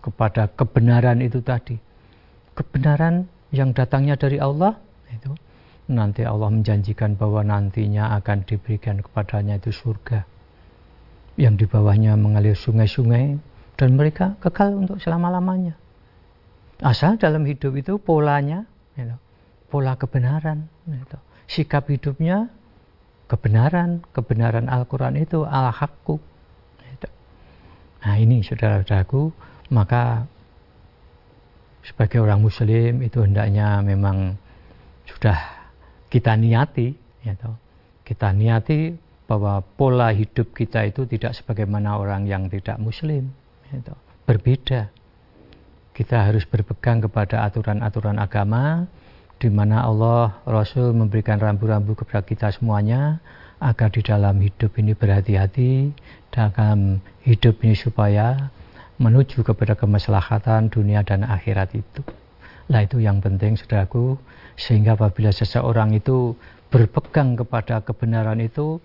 kepada 0.00 0.48
kebenaran 0.52 1.20
itu 1.20 1.40
tadi. 1.44 1.76
Kebenaran 2.56 3.24
yang 3.54 3.72
datangnya 3.72 4.16
dari 4.16 4.40
Allah 4.40 4.76
itu 5.12 5.32
nanti 5.90 6.22
Allah 6.22 6.50
menjanjikan 6.50 7.18
bahwa 7.18 7.42
nantinya 7.42 8.16
akan 8.20 8.46
diberikan 8.46 9.02
kepadanya 9.02 9.58
itu 9.58 9.74
surga 9.74 10.22
yang 11.40 11.56
di 11.56 11.64
bawahnya 11.64 12.14
mengalir 12.20 12.54
sungai-sungai 12.54 13.38
dan 13.80 13.90
mereka 13.96 14.36
kekal 14.44 14.76
untuk 14.76 15.00
selama-lamanya. 15.00 15.72
Asal 16.80 17.16
dalam 17.20 17.44
hidup 17.44 17.76
itu 17.76 17.96
polanya, 18.00 18.64
you 18.96 19.08
pola 19.68 19.96
kebenaran, 19.96 20.68
you 20.88 21.00
sikap 21.48 21.88
hidupnya 21.88 22.48
kebenaran, 23.28 24.04
kebenaran 24.12 24.66
Al-Quran 24.68 25.16
itu 25.20 25.44
al-hakku. 25.44 26.20
Nah 28.00 28.16
ini 28.16 28.40
saudara-saudaraku, 28.40 29.28
maka 29.70 30.26
sebagai 31.86 32.20
orang 32.20 32.42
muslim 32.44 33.00
itu 33.00 33.24
hendaknya 33.24 33.80
memang 33.80 34.36
sudah 35.08 35.38
kita 36.10 36.36
niati, 36.36 36.92
gitu. 37.24 37.50
kita 38.04 38.34
niati 38.34 38.94
bahwa 39.30 39.62
pola 39.62 40.10
hidup 40.10 40.50
kita 40.50 40.90
itu 40.90 41.06
tidak 41.06 41.38
sebagaimana 41.38 41.96
orang 42.02 42.26
yang 42.26 42.50
tidak 42.50 42.76
muslim 42.82 43.30
itu 43.70 43.94
berbeda. 44.26 44.90
Kita 45.94 46.26
harus 46.26 46.42
berpegang 46.46 47.02
kepada 47.02 47.46
aturan-aturan 47.46 48.18
agama 48.18 48.90
di 49.38 49.48
mana 49.48 49.86
Allah 49.86 50.34
Rasul 50.44 50.92
memberikan 50.92 51.38
rambu-rambu 51.38 51.94
kepada 51.94 52.26
kita 52.26 52.48
semuanya 52.50 53.22
agar 53.60 53.92
di 53.92 54.02
dalam 54.02 54.40
hidup 54.40 54.74
ini 54.80 54.96
berhati-hati 54.96 55.92
dalam 56.32 57.04
hidup 57.22 57.60
ini 57.62 57.76
supaya 57.76 58.50
menuju 59.00 59.40
kepada 59.40 59.72
kemaslahatan 59.72 60.68
dunia 60.68 61.00
dan 61.00 61.24
akhirat 61.24 61.72
itu. 61.72 62.04
Lah 62.68 62.84
itu 62.84 63.00
yang 63.00 63.18
penting 63.24 63.56
saudaraku 63.56 64.20
sehingga 64.54 64.94
apabila 64.94 65.32
seseorang 65.32 65.96
itu 65.96 66.36
berpegang 66.68 67.34
kepada 67.34 67.82
kebenaran 67.82 68.38
itu 68.38 68.78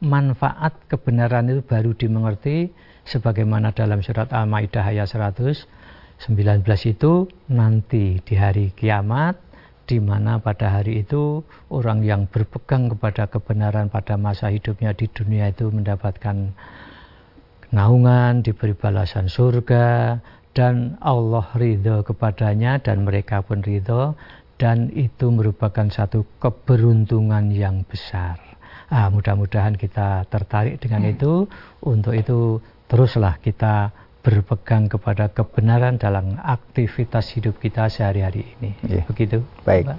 manfaat 0.00 0.72
kebenaran 0.88 1.50
itu 1.50 1.60
baru 1.66 1.92
dimengerti 1.92 2.70
sebagaimana 3.04 3.74
dalam 3.76 4.00
surat 4.00 4.32
Al-Maidah 4.32 4.86
ayat 4.88 5.10
119 5.10 5.66
itu 6.88 7.12
nanti 7.52 8.22
di 8.24 8.34
hari 8.38 8.72
kiamat 8.72 9.36
di 9.86 10.02
mana 10.02 10.42
pada 10.42 10.80
hari 10.80 11.06
itu 11.06 11.46
orang 11.70 12.02
yang 12.02 12.26
berpegang 12.26 12.90
kepada 12.90 13.30
kebenaran 13.30 13.86
pada 13.86 14.18
masa 14.18 14.50
hidupnya 14.50 14.90
di 14.96 15.06
dunia 15.06 15.52
itu 15.52 15.70
mendapatkan 15.70 16.56
naungan, 17.70 18.42
diberi 18.44 18.74
balasan 18.76 19.30
surga, 19.30 20.20
dan 20.56 20.96
Allah 21.04 21.46
ridho 21.52 22.00
kepadanya 22.00 22.80
dan 22.80 23.04
mereka 23.04 23.44
pun 23.44 23.60
ridho 23.60 24.16
dan 24.56 24.88
itu 24.96 25.28
merupakan 25.28 25.84
satu 25.92 26.24
keberuntungan 26.40 27.52
yang 27.52 27.84
besar. 27.84 28.40
Ah, 28.88 29.12
mudah-mudahan 29.12 29.76
kita 29.76 30.24
tertarik 30.32 30.80
dengan 30.80 31.04
hmm. 31.04 31.12
itu. 31.12 31.32
Untuk 31.84 32.16
itu 32.16 32.62
teruslah 32.88 33.36
kita 33.42 33.92
berpegang 34.24 34.90
kepada 34.90 35.30
kebenaran 35.30 36.02
dalam 36.02 36.34
aktivitas 36.42 37.30
hidup 37.36 37.62
kita 37.62 37.86
sehari-hari 37.86 38.42
ini. 38.58 38.74
Yeah. 38.82 39.06
Begitu. 39.06 39.44
Baik. 39.62 39.94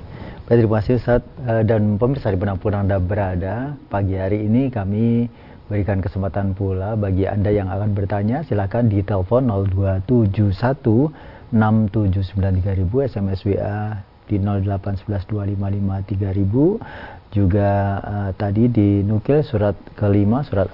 Baik, 0.48 0.68
terima 0.68 0.84
kasih 0.84 1.00
Ustaz. 1.00 1.22
Eh, 1.48 1.64
dan 1.64 1.96
pemirsa 1.96 2.32
di 2.32 2.40
pun 2.40 2.76
Anda 2.76 3.00
berada, 3.00 3.76
pagi 3.88 4.20
hari 4.20 4.44
ini 4.44 4.68
kami 4.68 5.32
berikan 5.68 6.00
kesempatan 6.00 6.56
pula 6.56 6.96
bagi 6.96 7.28
Anda 7.28 7.52
yang 7.52 7.68
akan 7.68 7.92
bertanya, 7.96 8.44
silakan 8.48 8.88
di 8.88 9.04
telepon 9.04 9.52
0271 9.52 11.12
6793000 11.48 13.08
SMS 13.08 13.40
WA 13.48 14.04
di 14.28 14.36
08112553000 14.44 17.32
juga 17.32 17.72
uh, 18.04 18.36
tadi 18.36 18.68
dinukil 18.68 19.40
surat 19.44 19.76
kelima 19.96 20.44
surat 20.44 20.68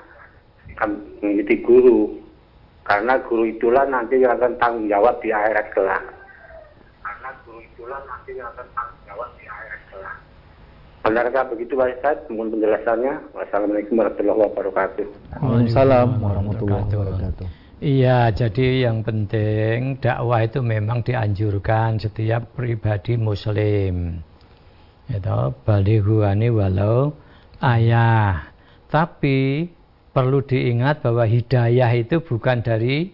mengikuti 1.22 1.62
guru. 1.62 2.00
Karena 2.84 3.22
guru 3.22 3.48
itulah 3.48 3.86
nanti 3.86 4.18
yang 4.18 4.34
akan 4.34 4.58
tanggung 4.58 4.90
jawab 4.90 5.22
di 5.22 5.30
akhirat 5.30 5.72
kelak. 5.78 6.04
Karena 7.06 7.30
guru 7.46 7.62
itulah 7.62 8.02
nanti 8.10 8.34
yang 8.34 8.50
akan 8.50 8.68
tanggung 8.74 9.02
jawab 9.06 9.30
di. 9.38 9.43
Benarkah 11.04 11.44
begitu 11.52 11.76
Pak 11.76 12.00
Ustaz? 12.00 12.18
Mohon 12.32 12.56
penjelasannya. 12.56 13.14
Wassalamualaikum 13.36 14.00
warahmatullahi 14.00 14.40
wabarakatuh. 14.40 15.06
Waalaikumsalam 15.36 16.08
warahmatullahi 16.24 16.96
wabarakatuh. 16.96 17.46
Iya, 17.84 18.32
jadi 18.32 18.88
yang 18.88 19.04
penting 19.04 20.00
dakwah 20.00 20.48
itu 20.48 20.64
memang 20.64 21.04
dianjurkan 21.04 22.00
setiap 22.00 22.56
pribadi 22.56 23.20
muslim. 23.20 24.24
Itu 25.12 25.52
baliguani 25.68 26.48
walau 26.48 27.12
ayah. 27.60 28.48
Tapi 28.88 29.68
perlu 30.16 30.40
diingat 30.40 31.04
bahwa 31.04 31.28
hidayah 31.28 31.92
itu 32.00 32.24
bukan 32.24 32.64
dari 32.64 33.12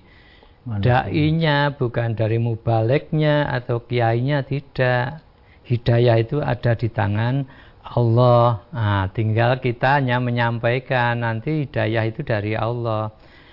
dai-nya, 0.62 1.74
bukan 1.74 2.14
dari 2.14 2.38
mubaliknya 2.38 3.50
atau 3.50 3.82
kiainya 3.82 4.46
tidak. 4.46 5.26
Hidayah 5.66 6.22
itu 6.22 6.38
ada 6.46 6.78
di 6.78 6.90
tangan 6.94 7.50
Allah. 7.90 8.62
Nah, 8.70 9.10
tinggal 9.10 9.58
kita 9.58 9.98
hanya 9.98 10.22
menyampaikan 10.22 11.26
nanti 11.26 11.66
hidayah 11.66 12.06
itu 12.06 12.22
dari 12.22 12.54
Allah. 12.54 13.10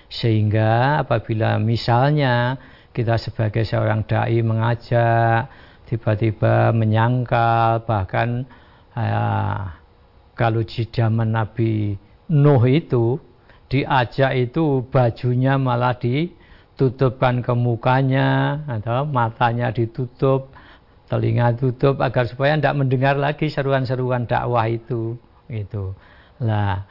Sehingga 0.07 1.03
apabila 1.03 1.57
misalnya 1.57 2.55
kita 2.93 3.17
sebagai 3.21 3.61
seorang 3.61 4.05
dai 4.09 4.41
mengajak 4.41 5.51
tiba-tiba 5.85 6.73
menyangkal 6.73 7.85
bahkan 7.85 8.43
uh, 8.97 9.71
kalau 10.33 10.65
di 10.65 10.83
zaman 10.89 11.31
Nabi 11.37 11.93
Nuh 12.27 12.63
itu 12.67 13.21
diajak 13.71 14.35
itu 14.35 14.83
bajunya 14.89 15.55
malah 15.55 15.95
ditutupkan 15.95 17.39
ke 17.39 17.53
mukanya 17.55 18.59
atau 18.67 19.07
matanya 19.07 19.71
ditutup 19.71 20.51
telinga 21.07 21.55
tutup 21.55 22.03
agar 22.03 22.27
supaya 22.27 22.59
tidak 22.59 22.75
mendengar 22.75 23.15
lagi 23.15 23.47
seruan-seruan 23.47 24.27
dakwah 24.27 24.67
itu 24.67 25.15
itu 25.47 25.95
lah 26.43 26.83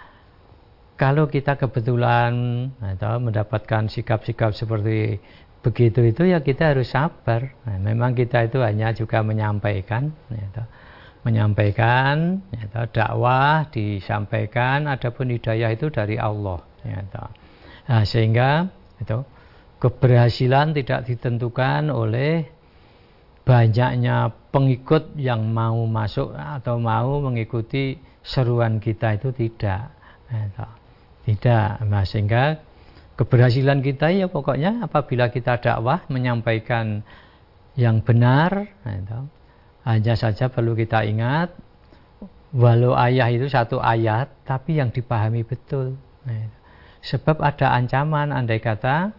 kalau 0.96 1.28
kita 1.28 1.60
kebetulan 1.60 2.32
atau 2.80 3.20
mendapatkan 3.20 3.92
sikap-sikap 3.92 4.56
seperti 4.56 5.20
begitu 5.60 6.00
itu 6.00 6.22
ya 6.32 6.40
kita 6.40 6.72
harus 6.72 6.88
sabar 6.88 7.52
nah, 7.68 7.76
memang 7.76 8.16
kita 8.16 8.48
itu 8.48 8.64
hanya 8.64 8.96
juga 8.96 9.20
menyampaikan 9.20 10.08
gitu. 10.32 10.64
menyampaikan 11.26 12.40
gitu, 12.54 12.80
dakwah 12.96 13.68
disampaikan 13.68 14.88
adapun 14.88 15.28
hidayah 15.28 15.74
itu 15.74 15.92
dari 15.92 16.16
Allah 16.16 16.64
gitu. 16.80 17.24
nah, 17.92 18.02
sehingga 18.08 18.72
itu 18.96 19.20
keberhasilan 19.76 20.72
tidak 20.72 21.04
ditentukan 21.04 21.92
oleh 21.92 22.55
banyaknya 23.46 24.34
pengikut 24.50 25.14
yang 25.14 25.46
mau 25.54 25.86
masuk 25.86 26.34
atau 26.34 26.82
mau 26.82 27.22
mengikuti 27.22 27.94
seruan 28.26 28.82
kita 28.82 29.14
itu 29.14 29.30
tidak. 29.30 29.94
Tidak 31.22 31.86
nah, 31.86 32.02
sehingga 32.02 32.58
keberhasilan 33.14 33.86
kita 33.86 34.10
ya 34.10 34.26
pokoknya 34.26 34.82
apabila 34.82 35.30
kita 35.30 35.62
dakwah 35.62 36.02
menyampaikan 36.10 37.06
yang 37.78 38.02
benar 38.02 38.66
hanya 39.86 40.14
saja 40.18 40.50
perlu 40.50 40.74
kita 40.74 41.06
ingat 41.06 41.54
walau 42.50 42.98
ayah 42.98 43.30
itu 43.30 43.46
satu 43.46 43.78
ayat 43.78 44.26
tapi 44.42 44.82
yang 44.82 44.90
dipahami 44.90 45.46
betul. 45.46 45.94
Sebab 47.06 47.38
ada 47.38 47.78
ancaman 47.78 48.34
andai 48.34 48.58
kata 48.58 49.14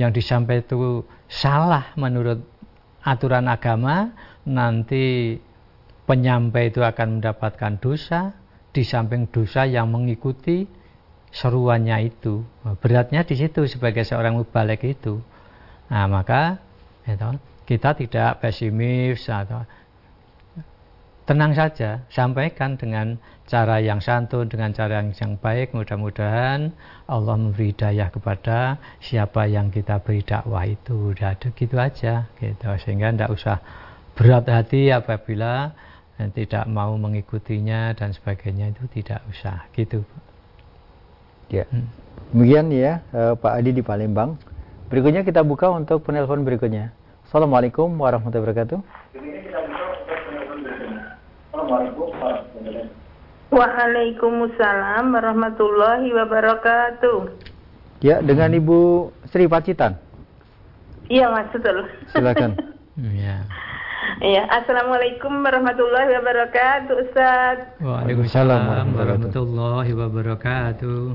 yang 0.00 0.16
disampaikan 0.16 0.64
itu 0.64 1.04
salah 1.28 1.92
menurut 2.00 2.55
aturan 3.06 3.46
agama 3.46 4.10
nanti 4.42 5.38
penyampai 6.10 6.74
itu 6.74 6.82
akan 6.82 7.22
mendapatkan 7.22 7.78
dosa 7.78 8.34
di 8.74 8.82
samping 8.82 9.30
dosa 9.30 9.62
yang 9.62 9.86
mengikuti 9.94 10.66
seruannya 11.30 12.10
itu. 12.10 12.42
Beratnya 12.82 13.22
di 13.22 13.38
situ 13.38 13.70
sebagai 13.70 14.02
seorang 14.02 14.34
mubalik 14.34 14.82
itu. 14.82 15.22
Nah 15.86 16.10
maka 16.10 16.58
itu, 17.06 17.38
kita 17.62 17.94
tidak 17.94 18.42
pesimis 18.42 19.22
atau 19.30 19.62
tenang 21.26 21.52
saja 21.52 22.06
sampaikan 22.08 22.78
dengan 22.78 23.18
cara 23.50 23.82
yang 23.82 23.98
santun 23.98 24.46
dengan 24.46 24.70
cara 24.70 25.02
yang, 25.02 25.10
yang 25.14 25.34
baik. 25.38 25.74
Mudah-mudahan 25.74 26.70
Allah 27.10 27.34
memberi 27.34 27.74
hidayah 27.74 28.08
kepada 28.14 28.78
siapa 29.02 29.50
yang 29.50 29.74
kita 29.74 29.98
beri 30.02 30.22
dakwah 30.22 30.66
itu. 30.66 31.12
Udah 31.12 31.34
gitu 31.38 31.76
aja 31.76 32.30
gitu. 32.38 32.66
Sehingga 32.82 33.10
tidak 33.10 33.30
usah 33.34 33.58
berat 34.14 34.46
hati 34.46 34.94
apabila 34.94 35.74
tidak 36.32 36.64
mau 36.70 36.94
mengikutinya 36.94 37.92
dan 37.98 38.14
sebagainya. 38.14 38.70
Itu 38.72 38.86
tidak 38.88 39.26
usah 39.26 39.66
gitu. 39.74 40.06
Ya. 41.46 41.62
Hmm. 41.70 41.86
demikian 42.34 42.74
ya 42.74 43.06
eh, 43.14 43.34
Pak 43.38 43.52
Adi 43.62 43.70
di 43.70 43.82
Palembang. 43.82 44.34
Berikutnya 44.90 45.22
kita 45.22 45.46
buka 45.46 45.70
untuk 45.70 46.02
penelpon 46.02 46.42
berikutnya. 46.42 46.90
Assalamualaikum 47.26 47.90
warahmatullahi 47.98 48.38
wabarakatuh 48.38 48.78
Assalamualaikum 51.50 52.06
warahmatullahi 52.22 52.86
wabarakatuh 52.86 53.45
Waalaikumsalam 53.56 55.16
warahmatullahi 55.16 56.12
wabarakatuh. 56.12 57.18
Ya, 58.04 58.20
dengan 58.20 58.52
Ibu 58.52 59.08
Sri 59.32 59.48
Pacitan. 59.48 59.96
Iya, 61.08 61.32
Mas, 61.32 61.48
betul. 61.48 61.88
Silakan. 62.12 62.52
Iya. 62.96 63.44
Iya, 64.24 64.48
Assalamualaikum 64.48 65.44
warahmatullahi 65.44 66.16
wabarakatuh, 66.16 66.96
Ustaz. 67.04 67.76
Waalaikumsalam 67.84 68.96
warahmatullahi 68.96 69.92
wabarakatuh. 69.92 71.12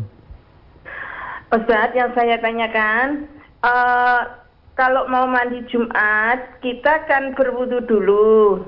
Ustaz, 1.49 1.89
yang 1.97 2.13
saya 2.13 2.37
tanyakan, 2.37 3.25
uh, 3.65 4.45
kalau 4.77 5.09
mau 5.09 5.25
mandi 5.25 5.65
Jumat, 5.73 6.61
kita 6.61 7.09
kan 7.09 7.33
berwudu 7.33 7.81
dulu. 7.89 8.61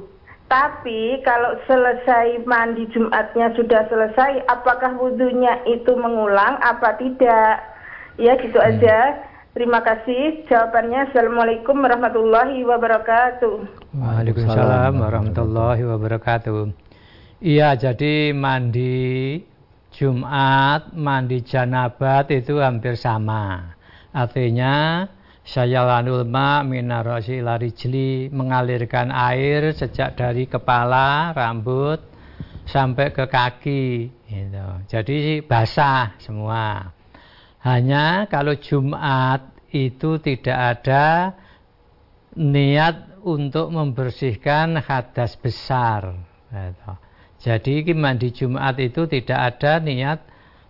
Tapi 0.53 1.17
kalau 1.25 1.57
selesai 1.65 2.45
mandi 2.45 2.85
Jumatnya 2.93 3.49
sudah 3.57 3.89
selesai, 3.89 4.45
apakah 4.45 4.93
wudhunya 5.01 5.65
itu 5.65 5.97
mengulang 5.97 6.61
apa 6.61 6.93
tidak? 7.01 7.57
Ya 8.21 8.37
gitu 8.37 8.61
hmm. 8.61 8.69
aja. 8.69 9.17
Terima 9.57 9.81
kasih. 9.81 10.45
Jawabannya 10.45 11.09
Assalamualaikum 11.09 11.81
warahmatullahi 11.81 12.61
wabarakatuh. 12.69 13.55
Waalaikumsalam 13.97 15.01
warahmatullahi 15.01 15.89
wabarakatuh. 15.89 16.69
Iya, 17.41 17.73
jadi 17.73 18.37
mandi 18.37 19.41
Jumat, 19.89 20.93
mandi 20.93 21.41
janabat 21.41 22.29
itu 22.29 22.61
hampir 22.61 22.93
sama. 22.93 23.73
Artinya 24.13 25.09
saya 25.43 25.83
lanul 25.83 26.23
ma 26.23 26.63
minarasi 26.63 27.43
larijli 27.43 28.31
mengalirkan 28.31 29.11
air 29.11 29.75
sejak 29.75 30.15
dari 30.15 30.47
kepala, 30.47 31.35
rambut 31.35 31.99
sampai 32.63 33.11
ke 33.11 33.27
kaki. 33.27 34.07
Gitu. 34.23 34.67
Jadi 34.87 35.43
basah 35.43 36.15
semua. 36.23 36.95
Hanya 37.59 38.27
kalau 38.31 38.55
Jumat 38.55 39.51
itu 39.75 40.19
tidak 40.23 40.79
ada 40.79 41.35
niat 42.39 43.19
untuk 43.27 43.67
membersihkan 43.67 44.79
hadas 44.79 45.35
besar. 45.35 46.15
Gitu. 46.47 46.91
Jadi 47.43 47.91
mandi 47.91 48.31
Jumat 48.31 48.79
itu 48.79 49.03
tidak 49.11 49.59
ada 49.59 49.83
niat 49.83 50.23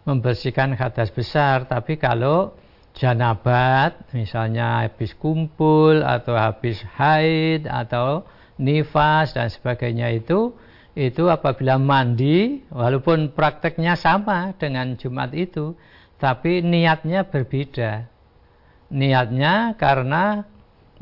membersihkan 0.04 0.74
hadas 0.74 1.14
besar, 1.14 1.70
tapi 1.70 2.02
kalau 2.02 2.58
janabat 2.93 4.13
misalnya 4.13 4.86
habis 4.86 5.17
kumpul 5.17 6.06
atau 6.06 6.38
habis 6.38 6.79
haid 6.97 7.65
atau 7.65 8.25
nifas 8.62 9.34
dan 9.34 9.49
sebagainya 9.49 10.13
itu 10.13 10.53
itu 10.93 11.25
apabila 11.25 11.82
mandi 11.82 12.62
walaupun 12.69 13.34
prakteknya 13.34 13.97
sama 13.97 14.53
dengan 14.62 14.93
Jumat 14.93 15.34
itu 15.34 15.73
tapi 16.21 16.62
niatnya 16.62 17.25
berbeda 17.25 18.06
niatnya 18.93 19.73
karena 19.73 20.45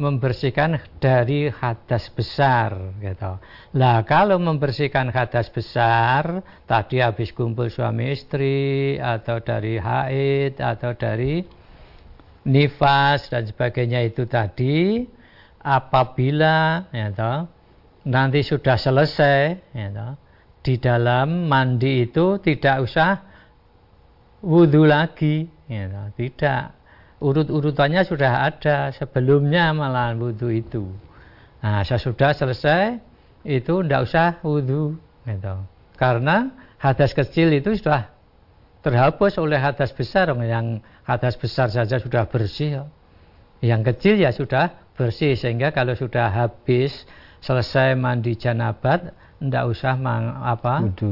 membersihkan 0.02 0.82
dari 0.98 1.52
hadas 1.52 2.10
besar 2.10 2.98
gitu. 2.98 3.38
Lah 3.78 4.02
kalau 4.02 4.42
membersihkan 4.42 5.14
hadas 5.14 5.54
besar 5.54 6.42
tadi 6.66 6.98
habis 7.04 7.30
kumpul 7.36 7.70
suami 7.70 8.16
istri 8.16 8.96
atau 8.98 9.44
dari 9.46 9.78
haid 9.78 10.58
atau 10.58 10.98
dari 10.98 11.46
nifas 12.48 13.30
dan 13.30 13.46
sebagainya 13.46 14.06
itu 14.06 14.26
tadi 14.26 15.06
apabila 15.62 16.90
ya 16.90 17.14
toh, 17.14 17.46
nanti 18.10 18.42
sudah 18.42 18.78
selesai 18.78 19.74
ya 19.78 19.88
toh, 19.94 20.14
di 20.66 20.82
dalam 20.82 21.46
mandi 21.46 22.06
itu 22.10 22.42
tidak 22.42 22.86
usah 22.86 23.22
wudhu 24.42 24.90
lagi 24.90 25.46
ya 25.70 25.86
toh, 25.86 26.08
tidak 26.18 26.74
urut-urutannya 27.22 28.02
sudah 28.02 28.50
ada 28.50 28.90
sebelumnya 28.98 29.70
malah 29.78 30.18
wudhu 30.18 30.50
itu 30.50 30.90
nah 31.62 31.86
sesudah 31.86 32.34
selesai 32.34 32.98
itu 33.46 33.86
tidak 33.86 34.02
usah 34.10 34.28
wudhu 34.42 34.98
gitu. 35.30 35.56
karena 35.94 36.50
hadas 36.82 37.14
kecil 37.14 37.54
itu 37.54 37.78
sudah 37.78 38.10
terhapus 38.82 39.38
oleh 39.38 39.62
hadas 39.62 39.94
besar 39.94 40.34
yang 40.42 40.82
hadas 41.12 41.36
besar 41.36 41.68
saja 41.68 42.00
sudah 42.00 42.28
bersih 42.28 42.88
yang 43.62 43.86
kecil 43.86 44.18
ya 44.18 44.34
sudah 44.34 44.74
bersih 44.98 45.38
sehingga 45.38 45.70
kalau 45.76 45.94
sudah 45.94 46.32
habis 46.32 47.06
selesai 47.42 47.94
mandi 47.98 48.38
janabat 48.38 49.14
tidak 49.42 49.64
usah 49.74 49.98
mang, 49.98 50.38
apa? 50.46 50.86
Wudhu 50.86 51.12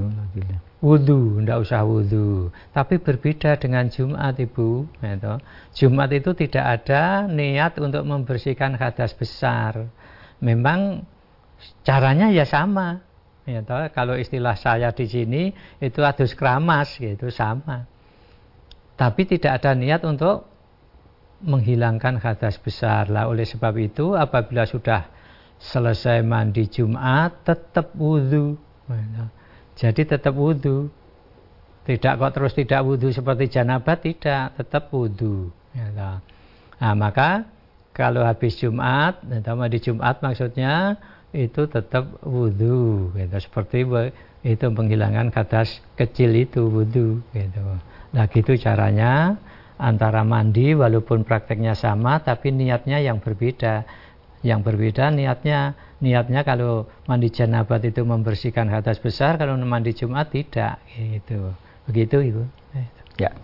wudhu 0.79 1.43
tidak 1.43 1.59
usah 1.59 1.83
wudhu 1.83 2.55
tapi 2.71 3.01
berbeda 3.01 3.59
dengan 3.59 3.91
Jumat 3.91 4.39
ibu. 4.39 4.87
Itu. 5.01 5.33
Jumat 5.75 6.09
itu 6.15 6.31
tidak 6.37 6.65
ada 6.79 7.27
niat 7.27 7.75
untuk 7.81 8.05
membersihkan 8.05 8.79
hadas 8.79 9.11
besar. 9.17 9.89
Memang 10.39 11.03
caranya 11.83 12.31
ya 12.31 12.47
sama. 12.47 13.03
Ya, 13.49 13.65
toh, 13.65 13.81
kalau 13.97 14.13
istilah 14.13 14.53
saya 14.53 14.93
di 14.93 15.09
sini 15.09 15.49
itu 15.81 16.05
adus 16.05 16.37
keramas 16.37 16.95
gitu. 17.01 17.33
Sama. 17.33 17.89
Tapi 18.99 19.21
tidak 19.23 19.63
ada 19.63 19.71
niat 19.79 20.03
untuk 20.03 20.43
menghilangkan 21.39 22.19
hadas 22.19 22.59
besar. 22.59 23.07
Lah 23.07 23.31
oleh 23.31 23.47
sebab 23.47 23.71
itu 23.79 24.11
apabila 24.11 24.67
sudah 24.67 25.07
selesai 25.55 26.19
mandi 26.19 26.67
Jumat 26.67 27.47
tetap 27.47 27.95
wudhu. 27.95 28.59
Jadi 29.79 30.03
tetap 30.03 30.35
wudhu. 30.35 30.91
Tidak 31.87 32.19
kok 32.19 32.31
terus 32.35 32.51
tidak 32.51 32.83
wudhu 32.83 33.09
seperti 33.15 33.47
janabat 33.47 34.03
tidak, 34.03 34.59
tetap 34.59 34.91
wudhu. 34.91 35.47
Ya, 35.71 36.19
nah 36.75 36.93
maka 36.93 37.47
kalau 37.95 38.27
habis 38.27 38.59
Jumat, 38.59 39.23
di 39.23 39.79
Jumat 39.79 40.19
maksudnya 40.19 40.99
itu 41.31 41.71
tetap 41.71 42.19
wudhu 42.25 43.15
gitu. 43.15 43.37
seperti 43.39 43.87
itu 44.43 44.65
menghilangkan 44.69 45.31
kata 45.31 45.65
kecil 45.95 46.35
itu 46.35 46.67
wudhu 46.67 47.23
gitu. 47.31 47.63
Nah 48.15 48.25
gitu 48.29 48.57
caranya 48.57 49.37
antara 49.79 50.27
mandi 50.27 50.75
walaupun 50.75 51.23
prakteknya 51.23 51.77
sama 51.77 52.19
tapi 52.19 52.51
niatnya 52.51 52.99
yang 52.99 53.21
berbeda. 53.21 53.85
Yang 54.39 54.59
berbeda 54.71 55.11
niatnya 55.11 55.75
niatnya 55.99 56.47
kalau 56.47 56.87
mandi 57.05 57.27
janabat 57.27 57.83
itu 57.83 58.07
membersihkan 58.07 58.71
hadas 58.71 58.99
besar, 59.03 59.35
kalau 59.35 59.59
mandi 59.59 59.91
Jumat 59.91 60.31
tidak 60.31 60.79
gitu. 60.95 61.51
Begitu 61.87 62.17
Ibu. 62.33 62.43
Ya. 63.19 63.35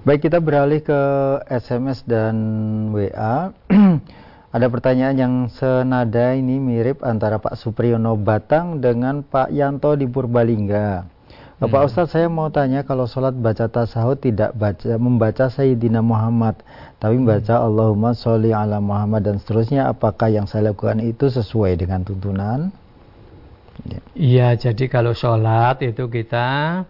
Baik 0.00 0.28
kita 0.28 0.40
beralih 0.40 0.80
ke 0.80 1.00
SMS 1.48 2.04
dan 2.04 2.36
WA. 2.92 3.52
Ada 4.56 4.66
pertanyaan 4.66 5.16
yang 5.16 5.34
senada 5.46 6.34
ini 6.34 6.58
mirip 6.58 7.06
antara 7.06 7.38
Pak 7.38 7.54
Supriyono 7.54 8.18
Batang 8.18 8.82
dengan 8.82 9.22
Pak 9.22 9.54
Yanto 9.54 9.94
di 9.94 10.10
Purbalingga. 10.10 11.19
Hmm. 11.60 11.68
Pak 11.68 11.92
Ustadz 11.92 12.16
saya 12.16 12.32
mau 12.32 12.48
tanya 12.48 12.88
kalau 12.88 13.04
sholat 13.04 13.36
baca 13.36 13.68
tasahud 13.68 14.16
tidak 14.16 14.56
baca 14.56 14.96
membaca 14.96 15.52
Sayyidina 15.52 16.00
Muhammad 16.00 16.56
tapi 16.96 17.20
hmm. 17.20 17.28
membaca 17.28 17.60
Allahumma 17.60 18.16
sholli 18.16 18.56
ala 18.56 18.80
Muhammad 18.80 19.28
dan 19.28 19.36
seterusnya 19.36 19.92
apakah 19.92 20.32
yang 20.32 20.48
saya 20.48 20.72
lakukan 20.72 21.04
itu 21.04 21.28
sesuai 21.28 21.76
dengan 21.76 22.00
tuntunan? 22.00 22.72
Ya. 23.84 24.00
Iya 24.16 24.48
ya, 24.56 24.72
jadi 24.72 24.88
kalau 24.88 25.12
sholat 25.12 25.84
itu 25.84 26.08
kita 26.08 26.80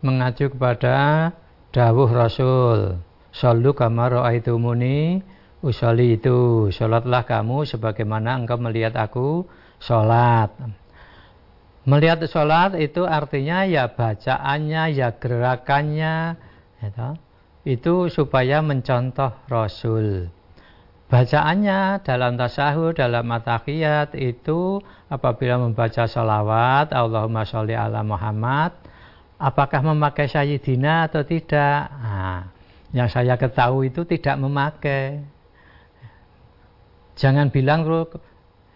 mengacu 0.00 0.48
kepada 0.48 1.32
dawuh 1.68 2.08
Rasul. 2.08 2.96
Sallu 3.34 3.76
kama 3.76 4.08
muni 4.56 5.20
usoli 5.64 6.20
itu 6.20 6.70
sholatlah 6.72 7.24
kamu 7.28 7.68
sebagaimana 7.68 8.40
engkau 8.40 8.60
melihat 8.60 8.94
aku 9.00 9.48
sholat 9.80 10.52
melihat 11.84 12.24
sholat 12.28 12.76
itu 12.80 13.04
artinya 13.04 13.64
ya 13.68 13.92
bacaannya 13.92 14.82
ya 14.96 15.08
gerakannya 15.16 16.36
gitu. 16.80 17.08
itu 17.64 17.94
supaya 18.08 18.64
mencontoh 18.64 19.32
Rasul 19.48 20.32
bacaannya 21.12 22.00
dalam 22.02 22.40
tasahud 22.40 22.96
dalam 22.96 23.28
matahiyat 23.28 24.16
itu 24.16 24.80
apabila 25.12 25.60
membaca 25.60 26.08
sholawat 26.08 26.90
Allahumma 26.90 27.44
sholli 27.44 27.76
ala 27.76 28.00
Muhammad 28.00 28.72
apakah 29.36 29.84
memakai 29.84 30.26
Sayyidina 30.26 31.12
atau 31.12 31.20
tidak 31.22 31.92
nah, 31.92 32.48
yang 32.96 33.12
saya 33.12 33.36
ketahui 33.36 33.92
itu 33.92 34.08
tidak 34.08 34.40
memakai 34.40 35.34
Jangan 37.14 37.54
bilang 37.54 37.86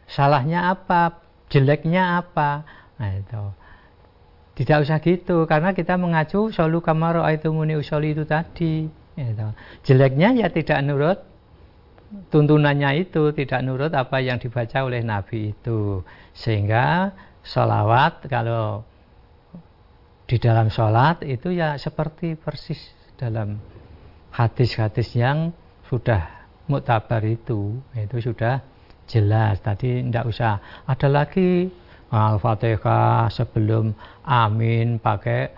salahnya 0.06 0.70
apa, 0.70 1.26
jeleknya 1.50 2.22
apa. 2.22 2.77
Nah, 2.98 3.10
itu. 3.14 3.44
Tidak 4.58 4.78
usah 4.82 4.98
gitu 4.98 5.46
karena 5.46 5.70
kita 5.70 5.94
mengacu 5.94 6.50
solu 6.50 6.82
kamaro 6.82 7.22
itu 7.30 7.54
muni 7.54 7.78
usoli 7.78 8.10
itu 8.10 8.26
tadi. 8.26 8.90
Gitu. 9.14 9.48
Jeleknya 9.86 10.34
ya 10.34 10.50
tidak 10.50 10.82
nurut 10.82 11.18
tuntunannya 12.34 13.06
itu, 13.06 13.30
tidak 13.34 13.60
nurut 13.62 13.94
apa 13.94 14.18
yang 14.18 14.42
dibaca 14.42 14.82
oleh 14.82 15.06
Nabi 15.06 15.54
itu. 15.54 16.02
Sehingga 16.34 17.14
sholawat 17.46 18.26
kalau 18.26 18.82
di 20.28 20.36
dalam 20.36 20.68
sholat 20.68 21.24
itu 21.24 21.54
ya 21.56 21.80
seperti 21.80 22.36
persis 22.36 22.78
dalam 23.16 23.56
hadis-hadis 24.36 25.16
yang 25.16 25.56
sudah 25.88 26.44
muktabar 26.68 27.24
itu 27.24 27.80
itu 27.96 28.16
sudah 28.20 28.60
jelas 29.08 29.56
tadi 29.64 30.04
tidak 30.04 30.28
usah 30.28 30.84
ada 30.84 31.08
lagi 31.08 31.72
al-fatihah 32.08 33.28
sebelum 33.28 33.92
amin 34.24 34.96
pakai 35.00 35.52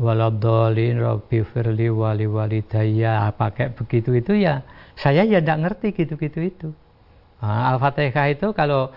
waladolin 0.00 0.96
robbi 0.96 1.44
firli 1.44 1.92
wali 1.92 2.24
walidaya 2.24 3.28
pakai 3.36 3.76
begitu 3.76 4.16
itu 4.16 4.32
ya 4.40 4.64
saya 5.00 5.24
ya 5.24 5.40
tidak 5.40 5.58
ngerti 5.64 5.88
gitu-gitu 5.96 6.40
itu. 6.44 6.68
Nah, 7.40 7.72
al-fatihah 7.72 8.28
itu 8.36 8.52
kalau 8.52 8.92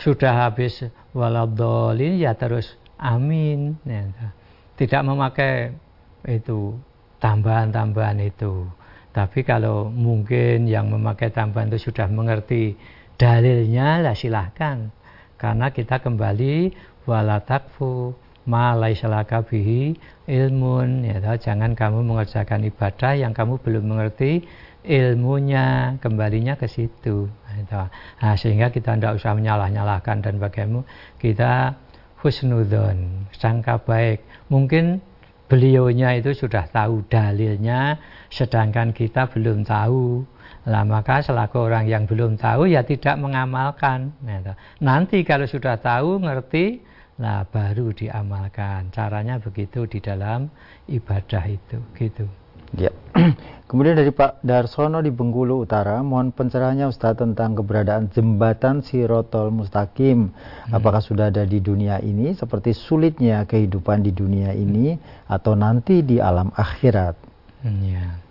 sudah 0.00 0.48
habis 0.48 0.80
waladolin 1.12 2.16
ya 2.16 2.32
terus 2.32 2.80
amin. 2.96 3.76
Ya, 3.84 4.32
tidak 4.80 5.02
memakai 5.04 5.76
itu 6.24 6.72
tambahan-tambahan 7.20 8.24
itu. 8.24 8.64
Tapi 9.12 9.46
kalau 9.46 9.92
mungkin 9.92 10.66
yang 10.66 10.90
memakai 10.90 11.30
tambahan 11.30 11.70
itu 11.70 11.92
sudah 11.92 12.10
mengerti 12.10 12.74
dalilnya, 13.20 14.02
lah 14.02 14.16
silahkan. 14.16 14.90
Karena 15.36 15.70
kita 15.70 16.00
kembali 16.00 16.72
walatakfu 17.04 18.14
malai 18.44 18.96
salaka 18.96 19.44
bihi 19.44 19.96
ilmun. 20.28 21.04
Ya, 21.04 21.20
jangan 21.36 21.72
kamu 21.76 22.04
mengerjakan 22.04 22.64
ibadah 22.68 23.12
yang 23.16 23.32
kamu 23.32 23.60
belum 23.60 23.84
mengerti 23.84 24.44
ilmunya. 24.84 25.96
Kembalinya 26.00 26.54
ke 26.56 26.68
situ. 26.68 27.28
Ya, 27.54 27.88
nah, 28.20 28.34
sehingga 28.36 28.70
kita 28.70 28.96
tidak 28.98 29.18
usah 29.20 29.34
menyalah-nyalahkan 29.36 30.24
dan 30.24 30.36
bagaimana 30.42 30.84
kita 31.18 31.78
husnudon, 32.24 33.28
sangka 33.36 33.76
baik. 33.84 34.24
Mungkin 34.48 35.04
beliaunya 35.44 36.16
itu 36.16 36.32
sudah 36.32 36.64
tahu 36.72 37.04
dalilnya 37.06 38.00
sedangkan 38.32 38.96
kita 38.96 39.28
belum 39.28 39.62
tahu 39.62 40.24
lah 40.64 40.82
maka 40.84 41.20
selaku 41.20 41.68
orang 41.68 41.84
yang 41.84 42.08
belum 42.08 42.40
tahu 42.40 42.68
ya 42.68 42.80
tidak 42.84 43.20
mengamalkan 43.20 44.16
nah, 44.24 44.56
nanti 44.80 45.20
kalau 45.20 45.44
sudah 45.44 45.76
tahu 45.76 46.24
ngerti 46.24 46.80
lah 47.20 47.46
baru 47.46 47.94
diamalkan 47.94 48.90
caranya 48.90 49.38
begitu 49.38 49.86
di 49.86 50.02
dalam 50.02 50.50
ibadah 50.90 51.44
itu 51.46 51.78
gitu 51.94 52.26
Ya. 52.74 52.90
Kemudian 53.70 53.96
dari 53.96 54.10
Pak 54.10 54.42
Darsono 54.44 55.00
di 55.00 55.10
Bengkulu 55.14 55.62
Utara, 55.62 56.02
mohon 56.02 56.34
pencerahannya 56.34 56.90
Ustaz 56.90 57.16
tentang 57.16 57.54
keberadaan 57.54 58.10
jembatan 58.10 58.82
Sirotol 58.82 59.54
Mustaqim. 59.54 60.30
Hmm. 60.30 60.74
Apakah 60.74 61.00
sudah 61.00 61.30
ada 61.30 61.46
di 61.46 61.62
dunia 61.62 62.02
ini 62.02 62.34
seperti 62.34 62.74
sulitnya 62.74 63.46
kehidupan 63.46 64.02
di 64.04 64.12
dunia 64.12 64.52
ini 64.52 64.98
atau 65.30 65.54
nanti 65.54 66.02
di 66.02 66.18
alam 66.18 66.50
akhirat? 66.50 67.16
Hmm, 67.64 67.80
ya. 67.86 68.23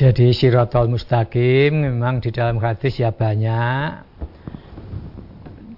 Jadi 0.00 0.32
Sirotol 0.32 0.88
Mustaqim 0.88 1.84
memang 1.84 2.24
di 2.24 2.32
dalam 2.32 2.56
hadis 2.56 2.96
ya 2.96 3.12
banyak. 3.12 4.00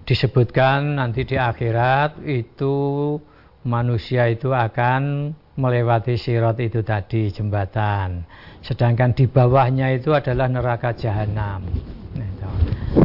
Disebutkan 0.06 0.94
nanti 0.94 1.26
di 1.26 1.34
akhirat 1.34 2.22
itu 2.22 3.18
manusia 3.66 4.30
itu 4.30 4.54
akan 4.54 5.34
melewati 5.58 6.14
sirot 6.14 6.54
itu 6.62 6.86
tadi 6.86 7.34
jembatan. 7.34 8.22
Sedangkan 8.62 9.10
di 9.10 9.26
bawahnya 9.26 9.90
itu 9.90 10.14
adalah 10.14 10.46
neraka 10.46 10.94
jahanam. 10.94 11.66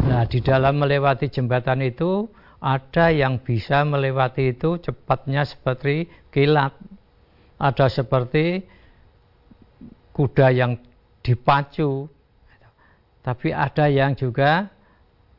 Nah 0.06 0.22
di 0.22 0.38
dalam 0.38 0.78
melewati 0.78 1.34
jembatan 1.34 1.82
itu 1.82 2.30
ada 2.62 3.10
yang 3.10 3.42
bisa 3.42 3.82
melewati 3.82 4.54
itu 4.54 4.78
cepatnya 4.78 5.42
seperti 5.42 6.06
kilat. 6.30 6.78
Ada 7.58 7.90
seperti 7.90 8.62
kuda 10.14 10.54
yang 10.54 10.87
dipacu 11.28 12.08
tapi 13.20 13.52
ada 13.52 13.92
yang 13.92 14.16
juga 14.16 14.72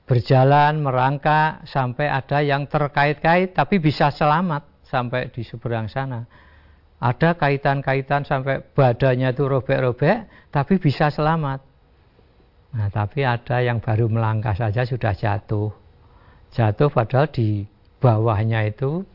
berjalan 0.05 0.77
merangkak 0.77 1.65
sampai 1.65 2.05
ada 2.05 2.45
yang 2.45 2.69
terkait-kait 2.69 3.57
tapi 3.57 3.81
bisa 3.81 4.13
selamat 4.13 4.85
sampai 4.85 5.33
di 5.33 5.41
seberang 5.41 5.89
sana 5.89 6.29
ada 6.99 7.39
kaitan-kaitan 7.39 8.27
sampai 8.27 8.59
badannya 8.75 9.31
itu 9.31 9.47
robek-robek, 9.47 10.51
tapi 10.51 10.75
bisa 10.83 11.07
selamat. 11.07 11.63
Nah, 12.75 12.91
tapi 12.91 13.23
ada 13.23 13.63
yang 13.63 13.79
baru 13.79 14.11
melangkah 14.11 14.51
saja 14.51 14.83
sudah 14.83 15.15
jatuh. 15.15 15.71
Jatuh 16.51 16.91
padahal 16.91 17.31
di 17.31 17.63
bawahnya 18.03 18.67
itu 18.67 19.07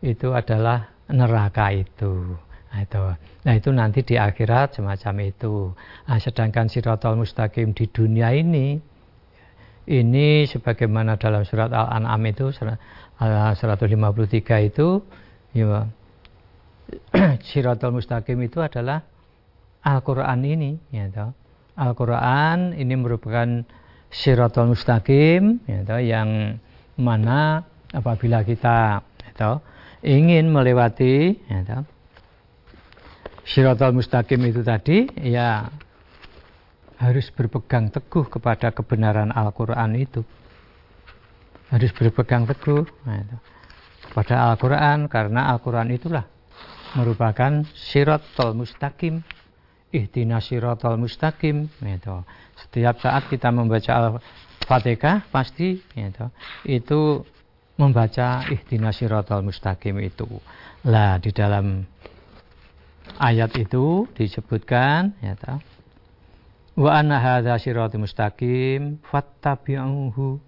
itu 0.00 0.32
adalah 0.32 0.88
neraka 1.12 1.68
itu. 1.76 2.32
Nah 2.68 2.84
itu, 2.84 3.00
nah 3.48 3.56
itu 3.56 3.72
nanti 3.72 4.04
di 4.04 4.20
akhirat 4.20 4.76
semacam 4.76 5.24
itu. 5.24 5.72
Nah, 6.04 6.20
sedangkan 6.20 6.68
sirotol 6.68 7.16
mustaqim 7.16 7.72
di 7.72 7.88
dunia 7.88 8.28
ini, 8.36 8.76
ini 9.88 10.44
sebagaimana 10.44 11.16
dalam 11.16 11.48
surat 11.48 11.72
Al-An'am 11.72 12.20
itu 12.28 12.52
153 12.52 14.68
itu, 14.68 15.00
ya, 15.56 15.88
Siratul 17.48 18.00
Mustaqim 18.00 18.38
itu 18.44 18.60
adalah 18.60 19.04
Al-Quran 19.84 20.40
ini 20.44 20.70
ya 20.90 21.32
Al-Quran 21.78 22.74
ini 22.74 22.94
merupakan 22.98 23.62
Siratul 24.08 24.74
Mustaqim 24.74 25.62
ya 25.68 25.84
yang 26.00 26.58
mana 26.98 27.62
apabila 27.92 28.42
kita 28.42 29.04
ya 29.38 29.62
ingin 30.02 30.50
melewati 30.50 31.38
ya 31.46 31.84
Siratul 33.48 33.96
Mustaqim 33.96 34.44
itu 34.44 34.60
tadi 34.60 35.08
ya 35.24 35.72
harus 36.98 37.30
berpegang 37.30 37.88
teguh 37.94 38.26
kepada 38.26 38.74
kebenaran 38.74 39.30
Al-Quran 39.30 39.94
itu 39.96 40.20
harus 41.70 41.90
berpegang 41.94 42.44
teguh 42.44 42.84
nah, 43.06 43.22
itu. 43.22 43.36
pada 44.12 44.50
Al-Quran 44.50 45.06
karena 45.06 45.54
Al-Quran 45.54 45.94
itulah 45.94 46.26
merupakan 46.98 47.62
siratul 47.76 48.56
mustaqim 48.58 49.20
ihtina 49.94 50.42
siratul 50.42 50.98
mustaqim 50.98 51.70
itu. 51.84 52.16
setiap 52.58 52.98
saat 52.98 53.30
kita 53.30 53.54
membaca 53.54 53.92
Al-Fatihah 53.94 55.28
pasti 55.30 55.78
itu, 55.94 56.26
itu 56.66 57.22
membaca 57.78 58.42
ihtina 58.50 58.90
siratul 58.90 59.46
mustaqim 59.46 60.02
itu 60.02 60.26
lah 60.82 61.22
di 61.22 61.30
dalam 61.30 61.86
ayat 63.16 63.56
itu 63.56 64.04
disebutkan 64.12 65.16
ya 65.24 65.32
ta, 65.40 65.64
wa 66.76 66.90
anna 66.92 67.16
hadza 67.16 67.56
siratul 67.56 68.04
mustaqim 68.04 69.00
fattabi'uhu. 69.08 70.44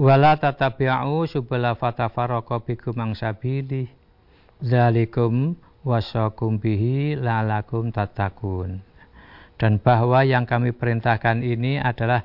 Wala 0.00 0.34
tatabi'u 0.40 1.30
subala 1.30 1.78
fatafarraqa 1.78 2.58
bikum 2.66 2.98
ang 2.98 3.12
sabili. 3.14 3.86
Zalikum 4.58 5.54
wasakum 5.86 6.60
bihi 6.60 7.16
lalakum 7.16 7.88
tatakun 7.94 8.90
dan 9.60 9.76
bahwa 9.76 10.24
yang 10.24 10.48
kami 10.48 10.72
perintahkan 10.72 11.44
ini 11.44 11.76
adalah 11.76 12.24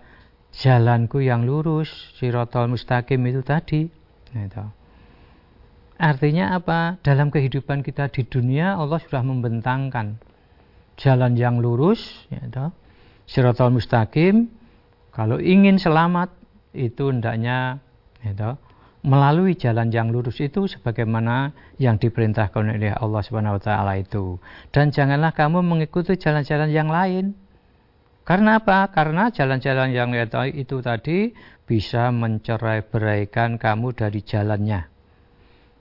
jalanku 0.55 1.19
yang 1.19 1.43
lurus 1.43 1.91
sirotol 2.15 2.71
mustaqim 2.71 3.19
itu 3.27 3.43
tadi. 3.43 3.91
Itu. 4.31 4.63
Artinya 5.95 6.55
apa 6.55 6.99
dalam 7.01 7.31
kehidupan 7.31 7.81
kita 7.81 8.11
di 8.11 8.27
dunia 8.27 8.75
Allah 8.75 8.99
sudah 8.99 9.23
membentangkan 9.23 10.19
jalan 10.95 11.35
yang 11.35 11.59
lurus 11.59 12.27
itu. 12.31 12.71
sirotol 13.25 13.73
mustaqim 13.73 14.47
kalau 15.15 15.39
ingin 15.39 15.79
selamat 15.79 16.27
itu 16.75 17.07
hendaknya 17.07 17.79
itu, 18.19 18.51
melalui 19.05 19.55
jalan 19.55 19.87
yang 19.87 20.11
lurus 20.11 20.43
itu 20.43 20.67
sebagaimana 20.67 21.55
yang 21.79 21.95
diperintahkan 21.95 22.75
oleh 22.75 22.91
Allah 22.91 23.21
Subhanahu 23.23 23.55
wa 23.55 23.63
taala 23.63 23.95
itu. 23.95 24.41
Dan 24.75 24.91
janganlah 24.91 25.31
kamu 25.31 25.63
mengikuti 25.63 26.19
jalan-jalan 26.19 26.67
yang 26.67 26.91
lain. 26.91 27.31
Karena 28.25 28.57
apa? 28.57 28.89
Karena 28.89 29.29
jalan-jalan 29.29 29.93
yang 29.93 30.11
itu 30.51 30.81
tadi 30.81 31.31
bisa 31.63 32.09
mencerai-beraikan 32.09 33.61
kamu 33.61 33.93
dari 33.93 34.19
jalannya. 34.25 34.94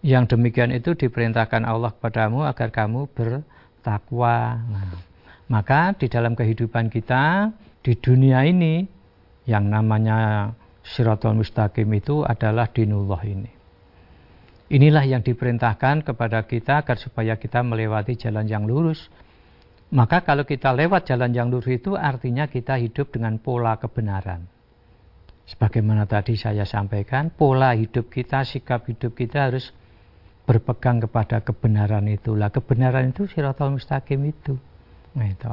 Yang 0.04 0.36
demikian 0.36 0.68
itu 0.68 0.92
diperintahkan 0.92 1.64
Allah 1.64 1.96
kepadamu 1.96 2.44
agar 2.44 2.68
kamu 2.68 3.08
bertakwa. 3.16 4.60
Nah, 4.68 5.00
maka 5.48 5.96
di 5.96 6.12
dalam 6.12 6.36
kehidupan 6.36 6.92
kita 6.92 7.48
di 7.80 7.96
dunia 7.96 8.44
ini 8.44 8.84
yang 9.48 9.72
namanya 9.72 10.52
Siratul 10.84 11.40
Mustaqim 11.40 11.88
itu 11.96 12.20
adalah 12.20 12.68
dinullah 12.68 13.24
ini. 13.24 13.48
Inilah 14.76 15.08
yang 15.08 15.24
diperintahkan 15.24 16.04
kepada 16.04 16.44
kita 16.44 16.84
agar 16.84 17.00
supaya 17.00 17.40
kita 17.40 17.64
melewati 17.64 18.16
jalan 18.16 18.44
yang 18.44 18.68
lurus. 18.68 19.08
Maka 19.88 20.20
kalau 20.20 20.44
kita 20.44 20.72
lewat 20.72 21.08
jalan 21.08 21.32
yang 21.32 21.48
lurus 21.48 21.80
itu 21.80 21.96
artinya 21.96 22.44
kita 22.44 22.76
hidup 22.76 23.08
dengan 23.08 23.40
pola 23.40 23.80
kebenaran. 23.80 24.44
Sebagaimana 25.44 26.08
tadi 26.08 26.40
saya 26.40 26.64
sampaikan, 26.64 27.28
pola 27.28 27.76
hidup 27.76 28.08
kita, 28.08 28.44
sikap 28.48 28.88
hidup 28.88 29.12
kita 29.12 29.52
harus 29.52 29.72
berpegang 30.44 31.00
kepada 31.00 31.40
kebenaran 31.40 32.04
itulah. 32.08 32.52
Kebenaran 32.52 33.12
itu 33.12 33.28
siratul 33.28 33.80
mustaqim 33.80 34.20
itu. 34.28 34.56
Nah, 35.16 35.26
itu. 35.28 35.52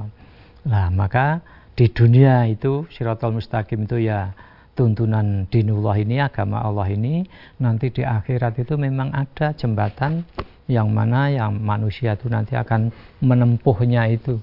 Nah, 0.67 0.87
maka 0.91 1.41
di 1.73 1.87
dunia 1.89 2.45
itu 2.51 2.85
siratul 2.91 3.39
mustaqim 3.39 3.87
itu 3.87 4.03
ya 4.03 4.35
tuntunan 4.75 5.47
dinullah 5.51 5.99
ini, 5.99 6.19
agama 6.23 6.63
Allah 6.63 6.87
ini, 6.91 7.27
nanti 7.59 7.91
di 7.91 8.03
akhirat 8.03 8.59
itu 8.63 8.79
memang 8.79 9.11
ada 9.11 9.51
jembatan 9.55 10.23
yang 10.71 10.87
mana 10.87 11.27
yang 11.27 11.59
manusia 11.59 12.15
itu 12.15 12.31
nanti 12.31 12.55
akan 12.55 12.91
menempuhnya 13.19 14.07
itu. 14.07 14.39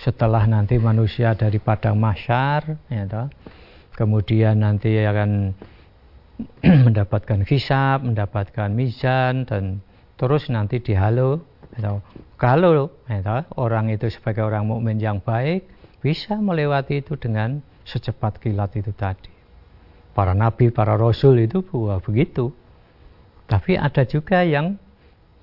Setelah 0.00 0.44
nanti 0.50 0.80
manusia 0.82 1.38
dari 1.38 1.62
padang 1.62 1.94
masyar, 1.94 2.74
ya 2.90 3.30
kemudian 3.94 4.58
nanti 4.64 4.96
akan 4.98 5.54
mendapatkan 6.86 7.42
hisab, 7.48 8.04
mendapatkan 8.06 8.70
mizan, 8.72 9.48
dan 9.48 9.84
terus 10.20 10.48
nanti 10.52 10.80
dihalo. 10.80 11.42
Ya 11.78 12.02
kalau 12.34 12.90
toh, 13.06 13.42
orang 13.56 13.94
itu 13.94 14.10
sebagai 14.10 14.42
orang 14.42 14.66
mukmin 14.66 14.98
yang 14.98 15.22
baik, 15.22 15.70
bisa 16.02 16.34
melewati 16.40 17.00
itu 17.00 17.14
dengan 17.14 17.62
secepat 17.86 18.42
kilat 18.42 18.74
itu 18.74 18.90
tadi 18.90 19.40
para 20.20 20.34
nabi, 20.34 20.68
para 20.68 20.98
rasul 20.98 21.40
itu 21.40 21.62
buah 21.64 22.02
begitu. 22.02 22.52
Tapi 23.48 23.74
ada 23.74 24.06
juga 24.06 24.46
yang 24.46 24.78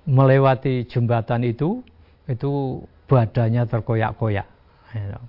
melewati 0.07 0.87
jembatan 0.87 1.43
itu, 1.43 1.83
itu 2.29 2.83
badannya 3.09 3.67
terkoyak-koyak. 3.67 4.47
Ya. 4.95 5.19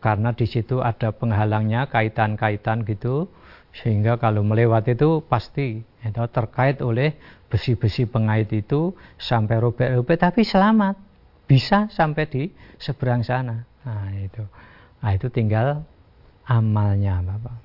Karena 0.00 0.32
di 0.32 0.46
situ 0.48 0.80
ada 0.80 1.12
penghalangnya, 1.12 1.90
kaitan-kaitan 1.90 2.88
gitu, 2.88 3.28
sehingga 3.72 4.20
kalau 4.20 4.44
melewati 4.44 4.92
itu 4.92 5.24
pasti 5.24 5.80
itu 5.80 6.24
terkait 6.28 6.84
oleh 6.84 7.16
besi-besi 7.48 8.04
pengait 8.04 8.48
itu 8.52 8.92
sampai 9.16 9.60
robek-robek, 9.60 10.20
tapi 10.20 10.44
selamat, 10.44 10.96
bisa 11.48 11.88
sampai 11.92 12.24
di 12.28 12.42
seberang 12.80 13.24
sana. 13.24 13.64
Nah 13.84 14.12
itu, 14.16 14.44
nah, 15.00 15.12
itu 15.12 15.28
tinggal 15.28 15.84
amalnya, 16.48 17.20
bapak. 17.20 17.56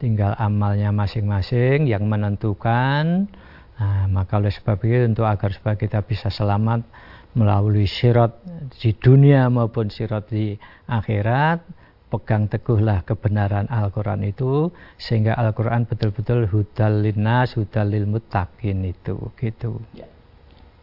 Tinggal 0.00 0.34
amalnya 0.36 0.90
masing-masing 0.90 1.86
yang 1.86 2.04
menentukan. 2.10 3.30
Nah, 3.78 4.04
maka 4.10 4.36
oleh 4.36 4.50
sebab 4.50 4.78
itu 4.84 5.06
untuk 5.06 5.26
agar 5.26 5.54
supaya 5.54 5.76
kita 5.78 6.02
bisa 6.04 6.28
selamat 6.28 6.84
melalui 7.32 7.88
sirat 7.88 8.36
di 8.76 8.92
dunia 8.92 9.48
maupun 9.48 9.88
sirat 9.88 10.28
di 10.28 10.54
akhirat 10.84 11.64
pegang 12.12 12.44
teguhlah 12.52 13.00
kebenaran 13.08 13.64
Al-Quran 13.72 14.28
itu 14.28 14.68
sehingga 15.00 15.32
Al-Quran 15.40 15.88
betul-betul 15.88 16.44
hudal 16.52 17.08
linnas 17.08 17.56
hudal 17.56 17.88
lil 17.88 18.04
mutakin 18.04 18.84
itu 18.84 19.16
gitu 19.40 19.80
ya. 19.96 20.04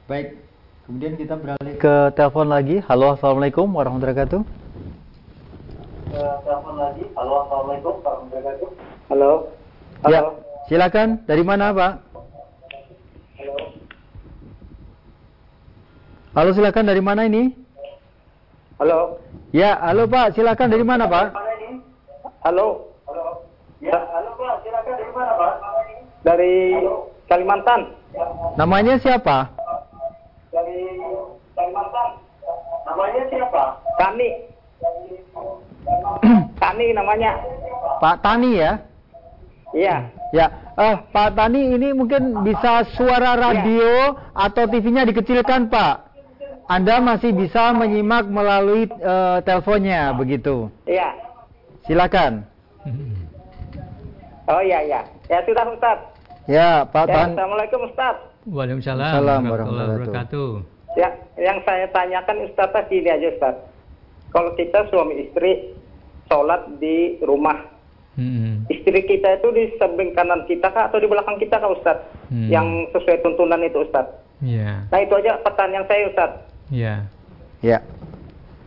baik 0.09 0.41
kemudian 0.89 1.13
kita 1.21 1.37
beralih 1.37 1.77
ke 1.77 1.95
telepon 2.17 2.49
lagi 2.49 2.81
halo 2.89 3.13
assalamualaikum 3.13 3.69
warahmatullahi 3.69 4.17
wabarakatuh 4.17 4.41
telepon 6.41 6.75
lagi 6.81 7.03
halo 7.13 7.33
assalamualaikum 7.45 7.93
warahmatullahi 8.01 8.57
wabarakatuh 8.57 8.89
Halo. 9.09 9.49
Halo. 10.05 10.13
Ya, 10.13 10.21
silakan. 10.69 11.25
Dari 11.25 11.41
mana, 11.41 11.73
Pak? 11.73 11.93
Halo. 13.41 13.55
Halo, 16.37 16.49
silakan. 16.53 16.85
Dari 16.93 17.01
mana 17.01 17.25
ini? 17.25 17.49
Halo. 18.79 19.19
Ya, 19.51 19.75
halo 19.83 20.07
Pak. 20.07 20.39
Silakan. 20.39 20.71
Dari 20.71 20.87
mana, 20.87 21.03
Pak? 21.03 21.35
Halo. 22.47 22.95
Halo. 23.11 23.43
Ya, 23.83 23.99
halo 24.15 24.31
Pak. 24.39 24.63
Silakan. 24.63 24.93
Dari 24.95 25.11
mana, 25.11 25.31
Pak? 25.35 25.53
Dari 26.23 26.53
Kalimantan. 27.27 27.81
Namanya 28.55 28.95
siapa? 29.03 29.51
Dari 30.55 30.95
Kalimantan. 31.59 32.09
Namanya 32.87 33.23
siapa? 33.27 33.63
Tani. 33.99 34.29
Tani 36.63 36.87
namanya. 36.95 37.31
Pak 37.99 38.15
Tani 38.23 38.63
ya? 38.63 38.79
Iya. 39.75 40.07
Ya, 40.31 40.45
eh 40.79 40.95
Pak 41.11 41.35
Tani 41.35 41.75
ini 41.75 41.91
mungkin 41.91 42.47
bisa 42.47 42.87
suara 42.95 43.35
iya. 43.35 43.41
radio 43.43 43.91
ya. 44.15 44.47
atau 44.47 44.63
TV-nya 44.71 45.03
dikecilkan 45.03 45.67
Pak. 45.67 46.08
Anda 46.69 47.01
masih 47.01 47.33
bisa 47.33 47.73
menyimak 47.73 48.29
melalui 48.29 48.85
uh, 49.01 49.41
teleponnya 49.41 50.13
begitu. 50.13 50.69
Iya. 50.85 51.17
Silakan. 51.89 52.45
Oh 54.49 54.65
iya 54.65 54.81
iya. 54.81 55.05
Ya 55.29 55.45
sudah 55.45 55.61
Ustaz. 55.69 56.09
Ya, 56.49 56.81
Pak 56.89 57.05
ya, 57.05 57.13
Tan. 57.13 57.37
Assalamualaikum 57.37 57.85
Ustaz. 57.85 58.17
Waalaikumsalam 58.49 59.45
warahmatullahi 59.45 59.89
wabarakatuh. 59.93 60.49
Ya, 60.97 61.13
yang 61.37 61.61
saya 61.69 61.85
tanyakan 61.93 62.49
Ustaz 62.49 62.73
tadi 62.73 62.97
ini 62.97 63.13
aja 63.13 63.29
Ustaz. 63.29 63.61
Kalau 64.33 64.57
kita 64.57 64.89
suami 64.89 65.21
istri 65.21 65.77
sholat 66.25 66.65
di 66.81 67.21
rumah 67.21 67.61
Hmm. 68.19 68.67
Istri 68.67 69.07
kita 69.07 69.39
itu 69.39 69.47
di 69.55 69.63
samping 69.79 70.11
kanan 70.11 70.43
kita 70.43 70.67
kah 70.75 70.91
atau 70.91 70.99
di 70.99 71.07
belakang 71.07 71.39
kita 71.39 71.55
kah 71.55 71.71
Ustaz? 71.71 72.03
Hmm. 72.27 72.51
Yang 72.51 72.91
sesuai 72.91 73.23
tuntunan 73.23 73.63
itu 73.63 73.79
Ustaz. 73.79 74.11
Yeah. 74.43 74.83
Nah 74.91 74.99
itu 74.99 75.15
aja 75.15 75.39
pertanyaan 75.39 75.87
saya 75.87 76.11
Ustaz. 76.11 76.31
Iya. 76.69 77.09
Yeah. 77.65 77.81
Ya. 77.81 77.99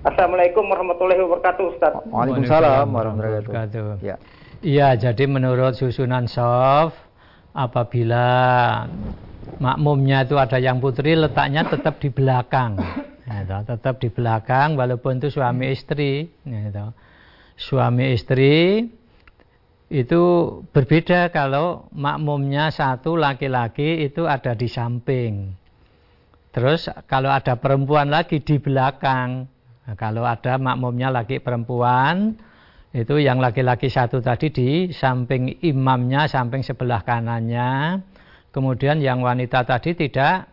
Assalamualaikum 0.02 0.66
warahmatullahi 0.66 1.22
wabarakatuh 1.22 1.64
Ustaz. 1.78 1.94
Waalaikumsalam 2.10 2.90
warahmatullahi 2.90 3.46
wabarakatuh. 3.46 4.02
Ya. 4.02 4.16
Iya, 4.58 4.88
jadi 4.98 5.24
menurut 5.30 5.78
susunan 5.78 6.26
soft 6.26 6.98
apabila 7.54 8.26
makmumnya 9.62 10.26
itu 10.26 10.34
ada 10.34 10.58
yang 10.58 10.82
putri 10.82 11.14
letaknya 11.14 11.62
tetap 11.70 12.02
di 12.02 12.10
belakang. 12.10 12.82
Ya, 13.22 13.62
tetap 13.62 14.02
di 14.02 14.10
belakang 14.10 14.74
walaupun 14.74 15.22
itu 15.22 15.30
suami 15.30 15.70
istri. 15.70 16.34
Ya, 16.42 16.90
suami 17.54 18.18
istri 18.18 18.90
itu 19.86 20.22
berbeda 20.74 21.30
kalau 21.30 21.86
makmumnya 21.94 22.74
satu 22.74 23.14
laki-laki 23.14 24.02
itu 24.02 24.26
ada 24.26 24.58
di 24.58 24.66
samping. 24.66 25.61
Terus 26.52 26.92
kalau 27.08 27.32
ada 27.32 27.56
perempuan 27.56 28.12
lagi 28.12 28.44
di 28.44 28.60
belakang. 28.60 29.48
Nah, 29.82 29.96
kalau 29.96 30.28
ada 30.28 30.60
makmumnya 30.60 31.08
laki 31.08 31.40
perempuan, 31.40 32.36
itu 32.92 33.16
yang 33.16 33.40
laki-laki 33.40 33.88
satu 33.88 34.20
tadi 34.20 34.52
di 34.52 34.68
samping 34.92 35.64
imamnya, 35.64 36.28
samping 36.28 36.60
sebelah 36.60 37.00
kanannya. 37.02 37.98
Kemudian 38.52 39.00
yang 39.00 39.24
wanita 39.24 39.64
tadi 39.64 39.96
tidak 39.96 40.52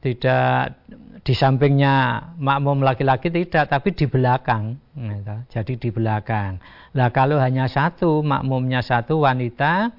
tidak 0.00 0.80
di 1.24 1.32
sampingnya 1.32 2.20
makmum 2.36 2.84
laki-laki 2.84 3.32
tidak, 3.32 3.72
tapi 3.72 3.96
di 3.96 4.04
belakang. 4.04 4.76
Gitu. 4.92 5.36
Jadi 5.48 5.72
di 5.80 5.88
belakang. 5.88 6.60
Nah 6.92 7.08
kalau 7.08 7.40
hanya 7.40 7.64
satu, 7.64 8.20
makmumnya 8.20 8.84
satu 8.84 9.24
wanita, 9.24 9.92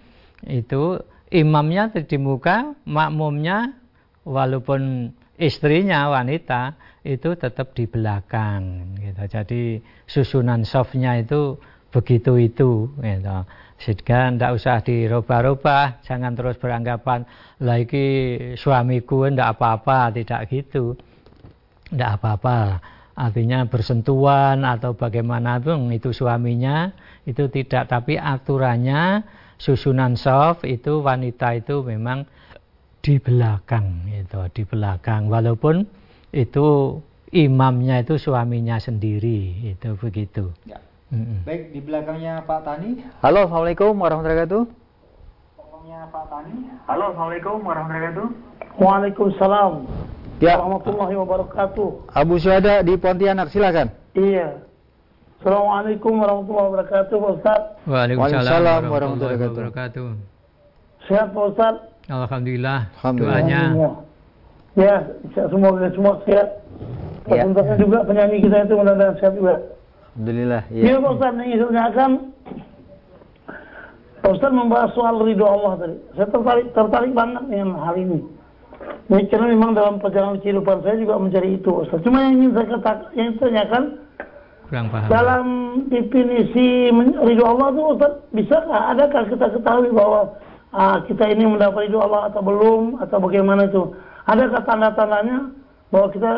itu 0.45 1.01
imamnya 1.33 1.89
di 1.89 2.17
muka, 2.21 2.77
makmumnya 2.85 3.73
walaupun 4.21 5.09
istrinya 5.37 6.11
wanita 6.11 6.75
itu 7.05 7.35
tetap 7.37 7.75
di 7.77 7.85
belakang. 7.85 8.95
Gitu. 8.99 9.23
Jadi 9.29 9.61
susunan 10.09 10.65
softnya 10.65 11.19
itu 11.21 11.59
begitu 11.93 12.39
itu. 12.39 12.89
Gitu. 12.99 13.37
Sehingga 13.75 14.31
tidak 14.31 14.51
usah 14.55 14.77
dirubah-rubah, 14.81 15.99
jangan 16.07 16.31
terus 16.31 16.55
beranggapan 16.55 17.27
lagi 17.59 18.07
suamiku 18.55 19.27
tidak 19.27 19.59
apa-apa, 19.59 20.15
tidak 20.15 20.47
gitu 20.47 20.95
tidak 21.91 22.19
apa-apa. 22.19 22.83
Artinya 23.15 23.63
bersentuhan 23.63 24.67
atau 24.67 24.91
bagaimana 24.91 25.55
pun 25.63 25.87
itu 25.95 26.11
suaminya 26.11 26.91
itu 27.23 27.47
tidak. 27.47 27.87
Tapi 27.87 28.19
aturannya 28.19 29.23
susunan 29.55 30.19
soft 30.19 30.67
itu 30.67 30.99
wanita 30.99 31.55
itu 31.55 31.79
memang 31.79 32.27
di 33.05 33.21
belakang 33.21 34.09
itu 34.09 34.41
di 34.49 34.65
belakang 34.65 35.29
walaupun 35.29 35.85
itu 36.33 36.97
imamnya 37.29 38.01
itu 38.01 38.17
suaminya 38.17 38.81
sendiri 38.81 39.61
itu 39.61 39.93
begitu. 40.01 40.49
Ya. 40.65 40.81
Mm 41.13 41.21
-mm. 41.21 41.39
Baik 41.45 41.69
di 41.69 41.79
belakangnya 41.85 42.41
Pak 42.49 42.65
Tani. 42.65 43.05
Halo, 43.21 43.45
assalamualaikum 43.45 43.93
warahmatullahi 43.93 44.41
wabarakatuh. 44.41 44.63
Belakangnya 45.53 45.99
Pak 46.09 46.25
Tani. 46.33 46.53
Halo, 46.89 47.03
assalamualaikum 47.13 47.55
warahmatullahi 47.61 48.01
wabarakatuh. 48.09 48.81
Waalaikumsalam. 48.81 49.73
Ya. 50.41 50.53
Warahmatullahi 50.57 51.15
wabarakatuh. 51.21 51.89
Abu 52.09 52.33
Syuhada 52.41 52.81
di 52.81 52.93
Pontianak, 52.97 53.53
silakan. 53.53 53.93
Iya. 54.17 54.65
Assalamualaikum 55.45 56.25
warahmatullahi 56.25 56.67
wabarakatuh, 56.73 57.15
Pak 57.21 57.31
Ustaz. 57.37 57.61
Waalaikumsalam 57.85 58.81
warahmatullahi 58.89 59.37
wabarakatuh. 59.45 60.07
Sehat, 61.05 61.29
Pak 61.37 61.45
Ustaz? 61.53 61.94
Alhamdulillah. 62.05 62.79
Alhamdulillah. 63.01 63.41
Doanya. 63.41 63.63
Ya, 64.75 64.95
semoga 65.33 65.89
semua 65.95 66.21
sehat. 66.27 66.61
Ya. 67.25 67.41
Tentunya 67.41 67.75
juga 67.81 67.99
penyanyi 68.05 68.37
kita 68.45 68.69
itu 68.69 68.73
mudah-mudahan 68.77 69.15
sehat 69.17 69.33
juga. 69.33 69.55
Alhamdulillah. 70.13 70.63
Ya, 70.69 70.83
ya 70.85 71.01
Pak 71.01 71.11
Ustaz, 71.17 71.33
ini 71.41 71.79
akan 71.81 72.11
Pak 74.21 74.31
Ustaz 74.37 74.51
membahas 74.53 74.91
soal 74.93 75.15
ridho 75.25 75.45
Allah 75.47 75.73
tadi. 75.81 75.97
Saya 76.13 76.27
tertarik, 76.29 76.67
tertarik 76.77 77.11
banget 77.17 77.43
dengan 77.49 77.81
hal 77.81 77.95
ini. 77.97 78.19
Ini 79.09 79.25
karena 79.29 79.47
memang 79.53 79.73
dalam 79.73 79.97
perjalanan 79.97 80.37
kehidupan 80.41 80.85
saya 80.85 81.01
juga 81.01 81.17
mencari 81.17 81.57
itu 81.57 81.71
Ustaz. 81.81 82.05
Cuma 82.05 82.21
yang 82.21 82.37
ingin 82.37 82.51
saya 82.53 82.65
katakan, 82.77 82.99
yang 83.17 83.29
tanyakan 83.41 83.83
Kurang 84.65 84.89
paham. 84.89 85.09
Dalam 85.13 85.45
definisi 85.93 86.89
ridho 87.21 87.45
Allah 87.45 87.69
itu 87.69 87.83
Ustaz, 87.97 88.13
bisakah, 88.33 88.81
adakah 88.97 89.23
kita 89.29 89.47
ketahui 89.57 89.93
bahwa 89.93 90.21
ah, 90.75 90.97
kita 91.07 91.31
ini 91.31 91.47
mendapat 91.47 91.87
ridho 91.87 92.03
Allah 92.03 92.27
atau 92.27 92.43
belum, 92.43 92.99
atau 92.99 93.17
bagaimana 93.23 93.71
itu? 93.71 93.95
Adakah 94.27 94.61
tanda-tandanya 94.67 95.37
bahwa 95.89 96.07
kita, 96.11 96.31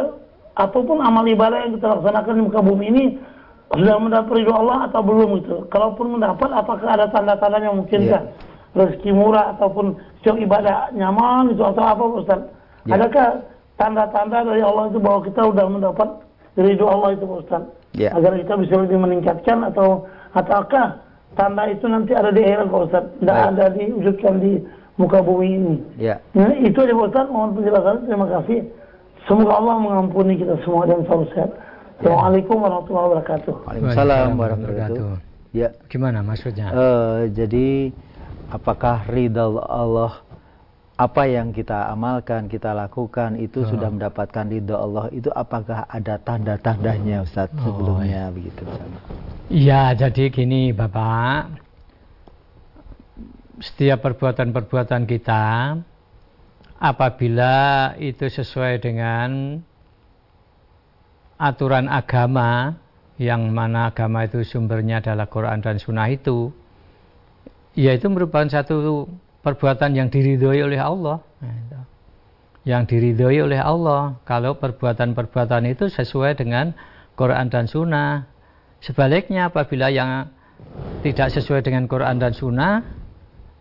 apa 0.53 0.77
pun 0.77 1.01
amal 1.01 1.25
ibadah 1.25 1.65
yang 1.65 1.73
kita 1.81 1.97
laksanakan 1.97 2.33
di 2.37 2.43
muka 2.45 2.61
bumi 2.61 2.85
ini, 2.93 3.05
sudah 3.73 3.97
mendapat 3.97 4.31
ridho 4.37 4.53
Allah 4.53 4.87
atau 4.87 5.01
belum 5.01 5.41
itu? 5.41 5.65
Kalaupun 5.73 6.21
mendapat, 6.21 6.53
apakah 6.53 6.87
ada 6.87 7.09
tanda-tandanya 7.09 7.73
mungkin 7.73 8.05
yeah 8.05 8.23
rezeki 8.77 9.11
murah 9.11 9.57
ataupun 9.57 9.97
setiap 10.21 10.37
ibadah 10.37 10.93
nyaman 10.93 11.49
itu 11.51 11.65
atau 11.65 11.83
apa 11.83 12.03
Ustaz? 12.21 12.41
Ya. 12.85 13.01
Adakah 13.01 13.41
tanda-tanda 13.81 14.45
dari 14.45 14.61
Allah 14.61 14.93
itu 14.93 15.01
bahwa 15.01 15.19
kita 15.25 15.41
sudah 15.41 15.65
mendapat 15.65 16.09
ridho 16.55 16.85
Allah 16.85 17.17
itu 17.17 17.25
Ustaz? 17.25 17.63
Ya. 17.97 18.13
Agar 18.13 18.37
kita 18.37 18.53
bisa 18.61 18.75
lebih 18.77 19.01
meningkatkan 19.01 19.65
atau 19.73 20.05
ataukah 20.37 21.01
tanda 21.37 21.69
itu 21.69 21.85
nanti 21.85 22.11
ada 22.17 22.33
di 22.33 22.41
akhirat 22.41 22.67
Ustaz? 22.73 23.05
Tidak 23.21 23.37
ada 23.53 23.65
diwujudkan 23.71 24.33
di 24.41 24.59
muka 24.97 25.21
bumi 25.21 25.47
ini. 25.47 25.75
Ya. 26.01 26.17
Nah, 26.33 26.51
itu 26.57 26.75
aja 26.81 26.93
Ustaz, 26.97 27.29
mohon 27.29 27.53
penjelasan. 27.53 28.09
Terima 28.09 28.27
kasih. 28.27 28.65
Semoga 29.29 29.61
Allah 29.61 29.75
mengampuni 29.77 30.41
kita 30.41 30.57
semua 30.65 30.89
dan 30.89 31.05
selalu 31.05 31.25
sehat. 31.31 31.51
Ya. 31.53 32.11
Assalamualaikum 32.11 32.57
warahmatullahi 32.57 33.05
wabarakatuh. 33.13 33.53
Waalaikumsalam 33.63 34.27
warahmatullahi 34.35 34.91
wabarakatuh. 34.91 35.25
Ya. 35.55 35.69
Gimana 35.87 36.19
maksudnya? 36.25 36.67
Uh, 36.73 37.29
jadi 37.31 37.93
apakah 38.51 39.05
ridha 39.07 39.45
Allah 39.69 40.26
apa 40.97 41.29
yang 41.29 41.53
kita 41.53 41.93
amalkan, 41.93 42.49
kita 42.49 42.73
lakukan 42.73 43.37
itu 43.37 43.61
oh. 43.61 43.69
sudah 43.69 43.93
mendapatkan 43.93 44.49
ridha 44.49 44.73
Allah 44.73 45.05
itu 45.13 45.29
apakah 45.29 45.85
ada 45.85 46.17
tanda-tandanya 46.17 47.21
Ustaz 47.21 47.53
oh, 47.53 47.61
sebelumnya 47.61 48.27
oh, 48.27 48.33
begitu 48.33 48.65
Iya, 49.47 49.93
jadi 49.93 50.33
gini 50.33 50.73
Bapak. 50.73 51.53
Setiap 53.61 54.05
perbuatan-perbuatan 54.05 55.05
kita 55.05 55.77
apabila 56.81 57.93
itu 58.01 58.25
sesuai 58.29 58.81
dengan 58.81 59.61
aturan 61.37 61.89
agama 61.89 62.77
yang 63.17 63.49
mana 63.49 63.89
agama 63.89 64.25
itu 64.25 64.45
sumbernya 64.45 65.01
adalah 65.01 65.25
Quran 65.25 65.61
dan 65.61 65.81
Sunnah 65.81 66.09
itu 66.09 66.53
ya 67.73 67.93
itu 67.97 68.09
merupakan 68.09 68.45
satu 68.45 69.09
perbuatan 69.47 69.95
yang 69.95 70.11
diridhoi 70.11 70.59
oleh 70.59 70.75
Allah. 70.75 71.23
Yang 72.67 72.83
diridhoi 72.91 73.39
oleh 73.47 73.63
Allah 73.63 74.19
kalau 74.27 74.59
perbuatan-perbuatan 74.59 75.71
itu 75.71 75.87
sesuai 75.87 76.35
dengan 76.35 76.75
Quran 77.15 77.47
dan 77.47 77.71
Sunnah. 77.71 78.27
Sebaliknya 78.83 79.47
apabila 79.47 79.87
yang 79.87 80.27
tidak 80.99 81.31
sesuai 81.31 81.63
dengan 81.63 81.87
Quran 81.87 82.19
dan 82.19 82.35
Sunnah, 82.35 82.83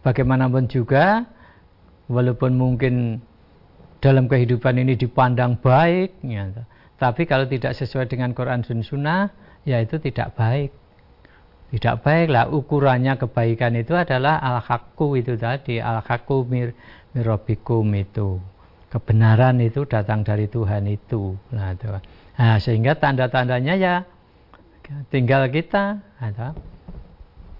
bagaimanapun 0.02 0.66
juga, 0.66 1.22
walaupun 2.10 2.58
mungkin 2.58 3.22
dalam 4.02 4.26
kehidupan 4.26 4.82
ini 4.82 4.98
dipandang 4.98 5.54
baik, 5.62 6.18
ya, 6.26 6.50
tapi 6.98 7.30
kalau 7.30 7.46
tidak 7.46 7.78
sesuai 7.78 8.10
dengan 8.10 8.34
Quran 8.34 8.66
dan 8.66 8.82
Sunnah, 8.82 9.30
ya 9.62 9.78
itu 9.78 10.02
tidak 10.02 10.34
baik 10.34 10.74
tidak 11.74 12.06
baiklah 12.06 12.46
ukurannya 12.46 13.18
kebaikan 13.18 13.74
itu 13.74 13.98
adalah 13.98 14.38
al 14.38 14.62
hakku 14.62 15.18
itu 15.18 15.34
tadi 15.34 15.82
al 15.82 15.98
hakku 15.98 16.46
mir 16.46 16.76
mirobikum 17.16 17.88
itu. 17.96 18.38
Kebenaran 18.86 19.58
itu 19.58 19.82
datang 19.82 20.22
dari 20.22 20.46
Tuhan 20.46 20.86
itu. 20.86 21.34
Nah, 21.50 21.74
itu. 21.74 21.90
nah 22.38 22.56
sehingga 22.62 22.94
tanda-tandanya 22.94 23.74
ya 23.74 23.94
tinggal 25.10 25.50
kita 25.50 25.98
atau, 26.22 26.54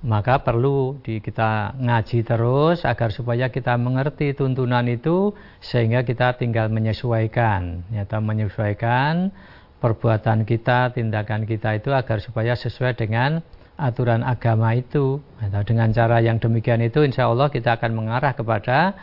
maka 0.07 0.39
perlu 0.39 1.03
di 1.03 1.19
kita 1.19 1.75
ngaji 1.83 2.23
terus 2.23 2.87
agar 2.87 3.11
supaya 3.11 3.51
kita 3.51 3.75
mengerti 3.75 4.39
tuntunan 4.39 4.87
itu 4.87 5.35
sehingga 5.59 6.07
kita 6.07 6.39
tinggal 6.39 6.71
menyesuaikan 6.71 7.83
nyata 7.91 8.23
menyesuaikan 8.23 9.35
perbuatan 9.83 10.47
kita 10.47 10.95
tindakan 10.95 11.43
kita 11.43 11.81
itu 11.81 11.91
agar 11.91 12.23
supaya 12.23 12.55
sesuai 12.55 12.95
dengan 12.95 13.43
aturan 13.77 14.25
agama 14.25 14.73
itu. 14.77 15.21
Atau 15.41 15.63
dengan 15.65 15.93
cara 15.93 16.21
yang 16.21 16.41
demikian 16.41 16.81
itu 16.85 17.05
insya 17.05 17.29
Allah 17.29 17.49
kita 17.49 17.77
akan 17.77 17.93
mengarah 17.93 18.33
kepada 18.33 18.97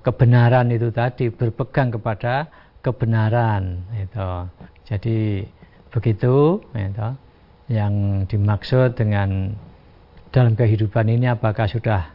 kebenaran 0.00 0.72
itu 0.72 0.88
tadi 0.88 1.28
berpegang 1.28 1.92
kepada 1.92 2.48
kebenaran 2.80 3.82
itu 3.92 4.28
jadi 4.86 5.18
begitu 5.92 6.62
itu, 6.72 7.08
yang 7.66 8.24
dimaksud 8.30 8.94
dengan 8.94 9.52
dalam 10.30 10.54
kehidupan 10.54 11.10
ini 11.10 11.28
apakah 11.32 11.66
sudah 11.66 12.12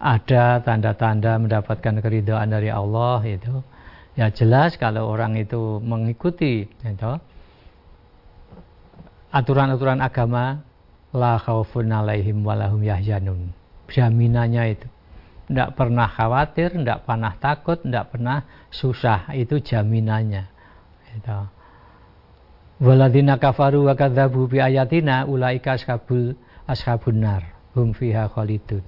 ada 0.00 0.62
tanda-tanda 0.64 1.38
mendapatkan 1.38 2.00
keridhaan 2.00 2.50
dari 2.50 2.70
Allah 2.70 3.20
itu 3.24 3.62
ya 4.14 4.30
jelas 4.30 4.78
kalau 4.78 5.10
orang 5.10 5.34
itu 5.36 5.82
mengikuti 5.82 6.66
itu 6.66 7.12
aturan-aturan 9.34 9.98
agama 9.98 10.62
la 11.14 11.38
khaufun 11.38 11.94
alaihim 11.94 12.42
walahum 12.42 12.82
yahzanun. 12.82 13.54
Jaminannya 13.86 14.74
itu. 14.74 14.88
Tidak 15.46 15.78
pernah 15.78 16.10
khawatir, 16.10 16.74
tidak 16.74 17.06
pernah 17.06 17.32
takut, 17.38 17.78
tidak 17.78 18.10
pernah 18.10 18.42
susah. 18.74 19.30
Itu 19.38 19.62
jaminannya. 19.62 20.44
Itu. 21.14 21.38
Waladina 22.82 23.38
kafaru 23.38 23.86
wa 23.86 23.94
kadzabu 23.94 24.50
bi 24.50 24.58
ayatina 24.58 25.30
ulaika 25.30 25.78
ashabul 25.78 26.34
ashabun 26.66 27.22
nar. 27.22 27.42
hum 27.78 27.94
fiha 27.94 28.26
khalidun. 28.26 28.82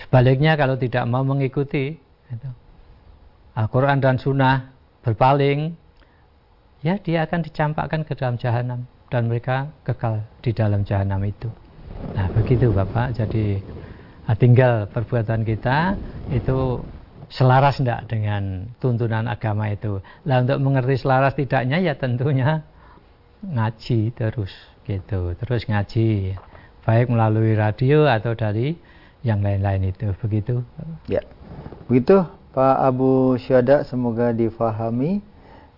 Sebaliknya 0.00 0.56
kalau 0.58 0.74
tidak 0.80 1.04
mau 1.06 1.22
mengikuti 1.22 1.94
Al-Quran 3.54 3.98
dan 4.00 4.16
Sunnah 4.16 4.72
berpaling, 5.04 5.76
ya 6.80 6.96
dia 7.02 7.26
akan 7.28 7.40
dicampakkan 7.44 8.06
ke 8.06 8.16
dalam 8.16 8.40
jahanam 8.40 8.88
dan 9.10 9.26
mereka 9.26 9.68
kekal 9.82 10.22
di 10.40 10.54
dalam 10.54 10.86
jahanam 10.86 11.20
itu. 11.26 11.50
Nah 12.16 12.30
begitu 12.32 12.70
Bapak, 12.70 13.12
jadi 13.18 13.60
nah, 14.24 14.36
tinggal 14.38 14.88
perbuatan 14.88 15.42
kita 15.44 15.98
itu 16.32 16.80
selaras 17.28 17.82
tidak 17.82 18.08
dengan 18.08 18.70
tuntunan 18.78 19.26
agama 19.26 19.68
itu. 19.68 20.00
Lah 20.24 20.40
untuk 20.40 20.58
mengerti 20.62 21.02
selaras 21.02 21.34
tidaknya 21.36 21.82
ya 21.82 21.94
tentunya 21.98 22.62
ngaji 23.44 24.14
terus 24.14 24.54
gitu, 24.86 25.34
terus 25.36 25.66
ngaji 25.66 26.38
baik 26.86 27.06
melalui 27.12 27.54
radio 27.54 28.08
atau 28.08 28.32
dari 28.32 28.74
yang 29.20 29.44
lain-lain 29.44 29.92
itu. 29.92 30.16
Begitu? 30.22 30.64
Ya. 31.06 31.20
Begitu 31.86 32.24
Pak 32.50 32.76
Abu 32.80 33.36
Syada 33.36 33.84
semoga 33.84 34.32
difahami. 34.32 35.22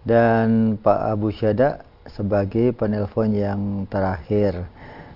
Dan 0.02 0.74
Pak 0.82 1.14
Abu 1.14 1.30
Syada 1.30 1.86
sebagai 2.10 2.74
penelpon 2.74 3.30
yang 3.34 3.60
terakhir 3.86 4.66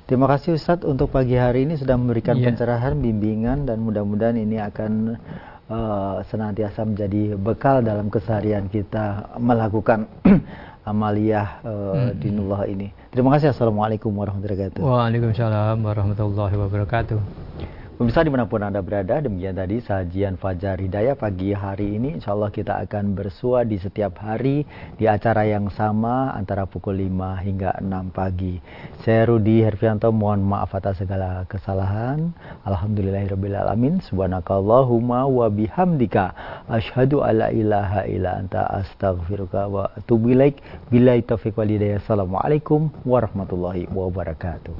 Terima 0.06 0.30
kasih 0.30 0.54
Ustadz 0.54 0.86
untuk 0.86 1.10
pagi 1.10 1.34
hari 1.34 1.66
ini 1.66 1.74
sudah 1.74 1.98
memberikan 1.98 2.38
yeah. 2.38 2.46
pencerahan, 2.46 2.94
bimbingan 2.94 3.66
dan 3.66 3.82
mudah-mudahan 3.82 4.38
ini 4.38 4.62
akan 4.62 5.18
uh, 5.66 6.22
senantiasa 6.30 6.86
menjadi 6.86 7.34
bekal 7.34 7.82
dalam 7.82 8.06
keseharian 8.06 8.70
kita 8.70 9.34
melakukan 9.42 10.06
amaliyah 10.90 11.58
uh, 11.66 12.06
hmm. 12.06 12.22
dinullah 12.22 12.70
ini. 12.70 12.94
Terima 13.10 13.34
kasih. 13.34 13.50
Assalamualaikum 13.50 14.14
warahmatullahi 14.14 14.78
wabarakatuh. 14.78 14.80
Waalaikumsalam 14.86 15.76
warahmatullahi 15.82 16.54
wabarakatuh. 16.54 17.18
Pemirsa 17.96 18.20
di 18.20 18.28
mana 18.28 18.44
pun 18.44 18.60
Anda 18.60 18.84
berada, 18.84 19.24
demikian 19.24 19.56
tadi 19.56 19.80
sajian 19.80 20.36
Fajar 20.36 20.76
Hidayah 20.76 21.16
pagi 21.16 21.56
hari 21.56 21.96
ini. 21.96 22.20
Insya 22.20 22.36
Allah 22.36 22.52
kita 22.52 22.76
akan 22.84 23.16
bersua 23.16 23.64
di 23.64 23.80
setiap 23.80 24.20
hari 24.20 24.68
di 25.00 25.08
acara 25.08 25.48
yang 25.48 25.72
sama 25.72 26.28
antara 26.36 26.68
pukul 26.68 27.00
5 27.00 27.40
hingga 27.40 27.72
6 27.80 28.12
pagi. 28.12 28.60
Saya 29.00 29.24
Rudi 29.32 29.64
Herfianto, 29.64 30.12
mohon 30.12 30.44
maaf 30.44 30.76
atas 30.76 31.00
segala 31.00 31.48
kesalahan. 31.48 32.36
Alhamdulillahirrahmanirrahim. 32.68 34.04
Subhanakallahumma 34.04 35.24
wa 35.24 35.48
bihamdika. 35.48 36.36
Ashadu 36.68 37.24
ala 37.24 37.48
ilaha 37.48 38.04
ila 38.04 38.44
anta 38.44 38.68
astaghfiruka 38.76 39.72
wa 39.72 39.88
atubu 39.96 40.36
ilaik. 40.36 40.60
Bila 40.92 41.16
taufiq 41.24 41.56
walidayah. 41.56 42.04
Assalamualaikum 42.04 42.92
warahmatullahi 43.08 43.88
wabarakatuh. 43.88 44.76